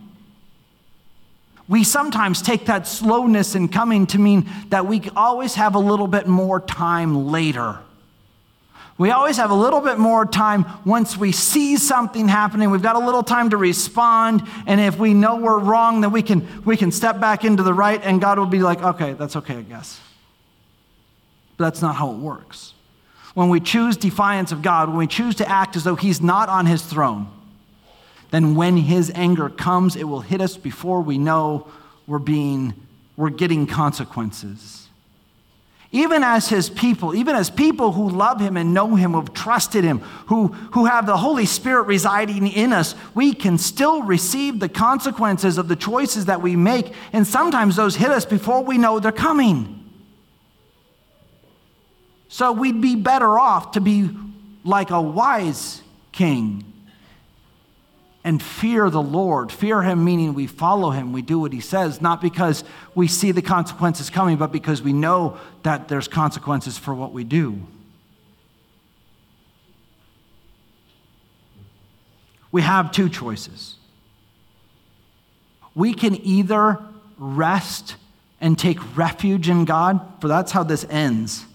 We 1.68 1.84
sometimes 1.84 2.42
take 2.42 2.66
that 2.66 2.86
slowness 2.86 3.54
in 3.54 3.68
coming 3.68 4.06
to 4.08 4.18
mean 4.18 4.48
that 4.68 4.86
we 4.86 5.10
always 5.14 5.56
have 5.56 5.74
a 5.74 5.80
little 5.80 6.06
bit 6.06 6.26
more 6.26 6.60
time 6.60 7.26
later. 7.26 7.78
We 8.98 9.10
always 9.10 9.36
have 9.36 9.50
a 9.50 9.54
little 9.54 9.82
bit 9.82 9.98
more 9.98 10.24
time 10.24 10.64
once 10.86 11.18
we 11.18 11.30
see 11.30 11.76
something 11.76 12.28
happening. 12.28 12.70
We've 12.70 12.80
got 12.80 12.96
a 12.96 13.04
little 13.04 13.22
time 13.22 13.50
to 13.50 13.58
respond. 13.58 14.42
And 14.66 14.80
if 14.80 14.98
we 14.98 15.12
know 15.12 15.36
we're 15.36 15.58
wrong, 15.58 16.00
then 16.00 16.12
we 16.12 16.22
can, 16.22 16.64
we 16.64 16.78
can 16.78 16.90
step 16.90 17.20
back 17.20 17.44
into 17.44 17.62
the 17.62 17.74
right, 17.74 18.00
and 18.02 18.20
God 18.20 18.38
will 18.38 18.46
be 18.46 18.60
like, 18.60 18.82
okay, 18.82 19.12
that's 19.12 19.36
okay, 19.36 19.56
I 19.56 19.62
guess. 19.62 20.00
But 21.56 21.64
that's 21.64 21.82
not 21.82 21.96
how 21.96 22.10
it 22.12 22.16
works. 22.16 22.72
When 23.34 23.50
we 23.50 23.60
choose 23.60 23.98
defiance 23.98 24.50
of 24.50 24.62
God, 24.62 24.88
when 24.88 24.96
we 24.96 25.06
choose 25.06 25.34
to 25.36 25.48
act 25.48 25.76
as 25.76 25.84
though 25.84 25.96
He's 25.96 26.22
not 26.22 26.48
on 26.48 26.64
His 26.64 26.80
throne, 26.80 27.28
then 28.30 28.54
when 28.54 28.78
His 28.78 29.12
anger 29.14 29.50
comes, 29.50 29.94
it 29.94 30.04
will 30.04 30.22
hit 30.22 30.40
us 30.40 30.56
before 30.56 31.02
we 31.02 31.18
know 31.18 31.68
we're 32.06 32.18
being, 32.18 32.72
we're 33.14 33.28
getting 33.28 33.66
consequences. 33.66 34.85
Even 35.92 36.24
as 36.24 36.48
his 36.48 36.68
people, 36.68 37.14
even 37.14 37.36
as 37.36 37.48
people 37.48 37.92
who 37.92 38.08
love 38.08 38.40
him 38.40 38.56
and 38.56 38.74
know 38.74 38.96
him, 38.96 39.12
who've 39.12 39.32
trusted 39.32 39.84
him, 39.84 40.00
who, 40.26 40.48
who 40.48 40.84
have 40.86 41.06
the 41.06 41.16
Holy 41.16 41.46
Spirit 41.46 41.82
residing 41.82 42.46
in 42.48 42.72
us, 42.72 42.94
we 43.14 43.32
can 43.32 43.56
still 43.56 44.02
receive 44.02 44.58
the 44.58 44.68
consequences 44.68 45.58
of 45.58 45.68
the 45.68 45.76
choices 45.76 46.26
that 46.26 46.42
we 46.42 46.56
make. 46.56 46.92
And 47.12 47.26
sometimes 47.26 47.76
those 47.76 47.96
hit 47.96 48.10
us 48.10 48.24
before 48.24 48.62
we 48.62 48.78
know 48.78 48.98
they're 48.98 49.12
coming. 49.12 49.84
So 52.28 52.52
we'd 52.52 52.80
be 52.80 52.96
better 52.96 53.38
off 53.38 53.72
to 53.72 53.80
be 53.80 54.10
like 54.64 54.90
a 54.90 55.00
wise 55.00 55.82
king 56.10 56.75
and 58.26 58.42
fear 58.42 58.90
the 58.90 59.00
Lord. 59.00 59.52
Fear 59.52 59.82
him 59.82 60.04
meaning 60.04 60.34
we 60.34 60.48
follow 60.48 60.90
him, 60.90 61.12
we 61.12 61.22
do 61.22 61.38
what 61.38 61.52
he 61.52 61.60
says, 61.60 62.02
not 62.02 62.20
because 62.20 62.64
we 62.92 63.06
see 63.06 63.30
the 63.30 63.40
consequences 63.40 64.10
coming, 64.10 64.36
but 64.36 64.50
because 64.50 64.82
we 64.82 64.92
know 64.92 65.38
that 65.62 65.86
there's 65.86 66.08
consequences 66.08 66.76
for 66.76 66.92
what 66.92 67.12
we 67.12 67.22
do. 67.22 67.60
We 72.50 72.62
have 72.62 72.90
two 72.90 73.08
choices. 73.08 73.76
We 75.76 75.94
can 75.94 76.16
either 76.26 76.80
rest 77.18 77.94
and 78.40 78.58
take 78.58 78.96
refuge 78.96 79.48
in 79.48 79.66
God, 79.66 80.00
for 80.20 80.26
that's 80.26 80.50
how 80.50 80.64
this 80.64 80.84
ends. 80.90 81.46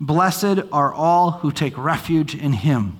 Blessed 0.00 0.60
are 0.72 0.92
all 0.92 1.32
who 1.32 1.52
take 1.52 1.76
refuge 1.76 2.34
in 2.34 2.54
him. 2.54 2.98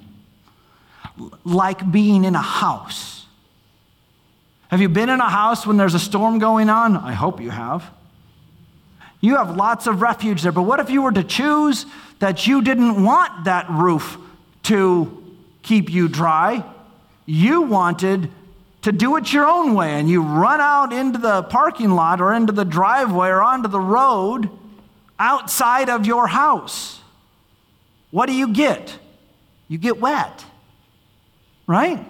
Like 1.45 1.91
being 1.91 2.25
in 2.25 2.35
a 2.35 2.43
house. 2.43 3.27
Have 4.69 4.81
you 4.81 4.89
been 4.89 5.09
in 5.09 5.21
a 5.21 5.29
house 5.29 5.67
when 5.67 5.77
there's 5.77 5.95
a 5.95 6.01
storm 6.01 6.39
going 6.39 6.69
on? 6.69 6.97
I 6.97 7.13
hope 7.13 7.41
you 7.41 7.51
have. 7.51 7.85
You 9.21 9.37
have 9.37 9.57
lots 9.57 9.87
of 9.87 10.03
refuge 10.03 10.43
there, 10.43 10.53
but 10.53 10.63
what 10.63 10.81
if 10.81 10.91
you 10.91 11.03
were 11.03 11.13
to 11.13 11.25
choose 11.25 11.87
that 12.19 12.47
you 12.47 12.61
didn't 12.61 13.03
want 13.03 13.45
that 13.45 13.71
roof 13.71 14.19
to 14.65 15.23
keep 15.63 15.91
you 15.91 16.09
dry? 16.09 16.65
You 17.25 17.63
wanted 17.63 18.31
to 18.83 18.93
do 18.93 19.17
it 19.17 19.33
your 19.33 19.47
own 19.47 19.75
way, 19.75 19.93
and 19.93 20.11
you 20.11 20.23
run 20.23 20.61
out 20.61 20.93
into 20.93 21.19
the 21.19 21.43
parking 21.45 21.93
lot 21.93 22.21
or 22.21 22.35
into 22.35 22.53
the 22.53 22.67
driveway 22.67 23.29
or 23.29 23.43
onto 23.43 23.69
the 23.69 23.81
road 23.81 24.51
outside 25.19 25.89
of 25.89 26.05
your 26.05 26.27
house. 26.27 27.01
What 28.11 28.27
do 28.27 28.33
you 28.33 28.49
get? 28.49 28.99
You 29.69 29.79
get 29.79 30.01
wet, 30.01 30.45
right? 31.67 32.05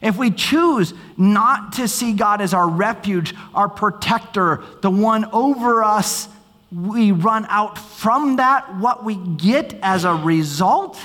If 0.00 0.16
we 0.16 0.30
choose 0.30 0.94
not 1.16 1.74
to 1.74 1.88
see 1.88 2.12
God 2.12 2.40
as 2.40 2.54
our 2.54 2.68
refuge, 2.68 3.34
our 3.54 3.68
protector, 3.68 4.62
the 4.80 4.90
one 4.90 5.24
over 5.32 5.82
us, 5.82 6.28
we 6.70 7.12
run 7.12 7.46
out 7.48 7.78
from 7.78 8.36
that. 8.36 8.76
What 8.76 9.04
we 9.04 9.16
get 9.16 9.74
as 9.82 10.04
a 10.04 10.14
result 10.14 10.98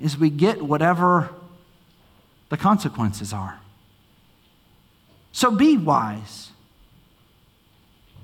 is 0.00 0.16
we 0.16 0.30
get 0.30 0.62
whatever 0.62 1.30
the 2.48 2.56
consequences 2.56 3.32
are. 3.32 3.60
So 5.32 5.50
be 5.50 5.76
wise. 5.76 6.51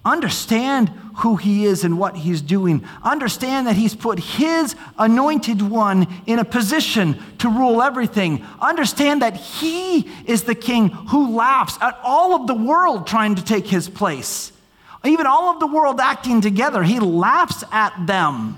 Understand 0.08 0.88
who 1.16 1.36
he 1.36 1.66
is 1.66 1.84
and 1.84 1.98
what 1.98 2.16
he's 2.16 2.40
doing. 2.40 2.82
Understand 3.02 3.66
that 3.66 3.76
he's 3.76 3.94
put 3.94 4.18
his 4.18 4.74
anointed 4.98 5.60
one 5.60 6.06
in 6.24 6.38
a 6.38 6.46
position 6.46 7.20
to 7.36 7.50
rule 7.50 7.82
everything. 7.82 8.42
Understand 8.58 9.20
that 9.20 9.36
he 9.36 10.10
is 10.24 10.44
the 10.44 10.54
king 10.54 10.88
who 10.88 11.36
laughs 11.36 11.76
at 11.82 11.98
all 12.02 12.34
of 12.34 12.46
the 12.46 12.54
world 12.54 13.06
trying 13.06 13.34
to 13.34 13.44
take 13.44 13.66
his 13.66 13.86
place. 13.86 14.50
Even 15.04 15.26
all 15.26 15.50
of 15.52 15.60
the 15.60 15.66
world 15.66 16.00
acting 16.00 16.40
together, 16.40 16.82
he 16.82 17.00
laughs 17.00 17.62
at 17.70 18.06
them 18.06 18.56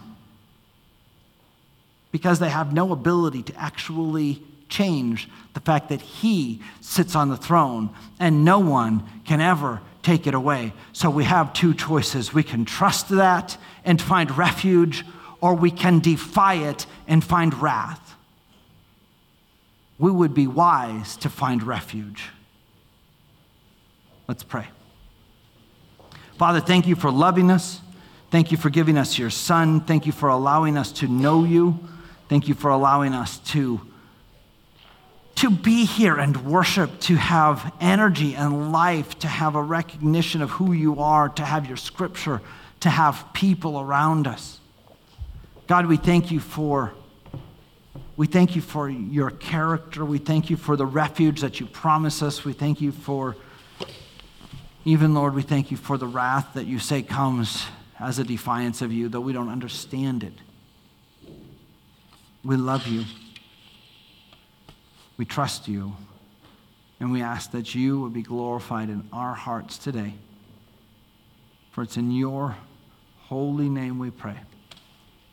because 2.13 2.39
they 2.39 2.49
have 2.49 2.73
no 2.73 2.93
ability 2.93 3.43
to 3.43 3.57
actually 3.57 4.41
change 4.69 5.29
the 5.55 5.61
fact 5.61 5.89
that 5.89 6.01
he 6.01 6.63
sits 6.81 7.17
on 7.17 7.29
the 7.29 7.37
throne 7.37 7.91
and 8.21 8.45
no 8.45 8.61
one 8.61 9.03
can 9.25 9.41
ever 9.41 9.81
take 10.03 10.27
it 10.27 10.35
away. 10.35 10.73
So 10.93 11.11
we 11.11 11.25
have 11.25 11.53
two 11.53 11.75
choices. 11.75 12.33
We 12.33 12.43
can 12.43 12.65
trust 12.65 13.09
that 13.11 13.57
and 13.85 14.01
find 14.01 14.37
refuge, 14.37 15.05
or 15.41 15.55
we 15.55 15.71
can 15.71 16.01
defy 16.01 16.55
it 16.55 16.87
and 17.07 17.23
find 17.23 17.55
wrath. 17.55 18.17
We 19.99 20.11
would 20.11 20.33
be 20.33 20.47
wise 20.47 21.17
to 21.19 21.29
find 21.29 21.63
refuge. 21.63 22.29
Let's 24.27 24.43
pray. 24.43 24.69
Father, 26.39 26.61
thank 26.61 26.87
you 26.87 26.97
for 26.97 27.11
loving 27.11 27.51
us. 27.51 27.81
Thank 28.31 28.51
you 28.51 28.57
for 28.57 28.71
giving 28.71 28.97
us 28.97 29.19
your 29.19 29.29
son. 29.29 29.81
Thank 29.81 30.07
you 30.07 30.13
for 30.13 30.29
allowing 30.29 30.79
us 30.79 30.93
to 30.93 31.09
know 31.09 31.45
you. 31.45 31.79
Thank 32.29 32.49
you 32.49 32.55
for 32.55 32.71
allowing 32.71 33.13
us 33.13 33.39
to 33.51 33.81
to 35.41 35.51
be 35.51 35.87
here 35.87 36.17
and 36.17 36.45
worship, 36.45 37.01
to 37.01 37.17
have 37.17 37.73
energy 37.81 38.35
and 38.35 38.73
life, 38.73 39.19
to 39.19 39.27
have 39.27 39.55
a 39.55 39.63
recognition 39.63 40.43
of 40.43 40.51
who 40.51 40.73
you 40.73 41.01
are, 41.01 41.31
to 41.31 41.43
have 41.43 41.67
your 41.67 41.79
scripture, 41.79 42.43
to 42.81 42.91
have 42.91 43.27
people 43.33 43.81
around 43.81 44.27
us. 44.27 44.61
God, 45.67 45.87
we 45.87 45.97
thank 45.97 46.31
you 46.31 46.41
for 46.41 46.93
we 48.19 48.27
thank 48.27 48.55
you 48.55 48.61
for 48.61 48.91
your 48.91 49.31
character. 49.31 50.05
We 50.05 50.19
thank 50.19 50.51
you 50.51 50.59
for 50.59 50.77
the 50.77 50.85
refuge 50.85 51.41
that 51.41 51.59
you 51.59 51.65
promise 51.65 52.23
us. 52.23 52.45
We 52.45 52.53
thank 52.53 52.83
you 52.83 52.93
for 52.93 53.35
even 54.85 55.15
Lord, 55.15 55.35
we 55.35 55.41
thank 55.41 55.71
you 55.71 55.79
for 55.79 55.97
the 55.97 56.07
wrath 56.07 56.49
that 56.53 56.67
you 56.67 56.79
say 56.79 57.01
comes 57.01 57.65
as 57.99 58.19
a 58.19 58.25
defiance 58.25 58.83
of 58.83 58.93
you, 58.93 59.09
though 59.09 59.21
we 59.21 59.33
don't 59.33 59.49
understand 59.49 60.23
it. 60.23 60.35
We 62.45 62.57
love 62.57 62.87
you. 62.87 63.05
We 65.21 65.27
trust 65.27 65.69
you, 65.69 65.93
and 66.99 67.13
we 67.13 67.21
ask 67.21 67.51
that 67.51 67.75
you 67.75 68.01
would 68.01 68.15
be 68.15 68.23
glorified 68.23 68.89
in 68.89 69.07
our 69.13 69.35
hearts 69.35 69.77
today. 69.77 70.15
For 71.73 71.83
it's 71.83 71.99
in 71.99 72.11
your 72.11 72.57
holy 73.25 73.69
name 73.69 73.99
we 73.99 74.11
pray. 74.11 74.39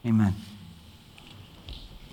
Amen. 0.05 0.35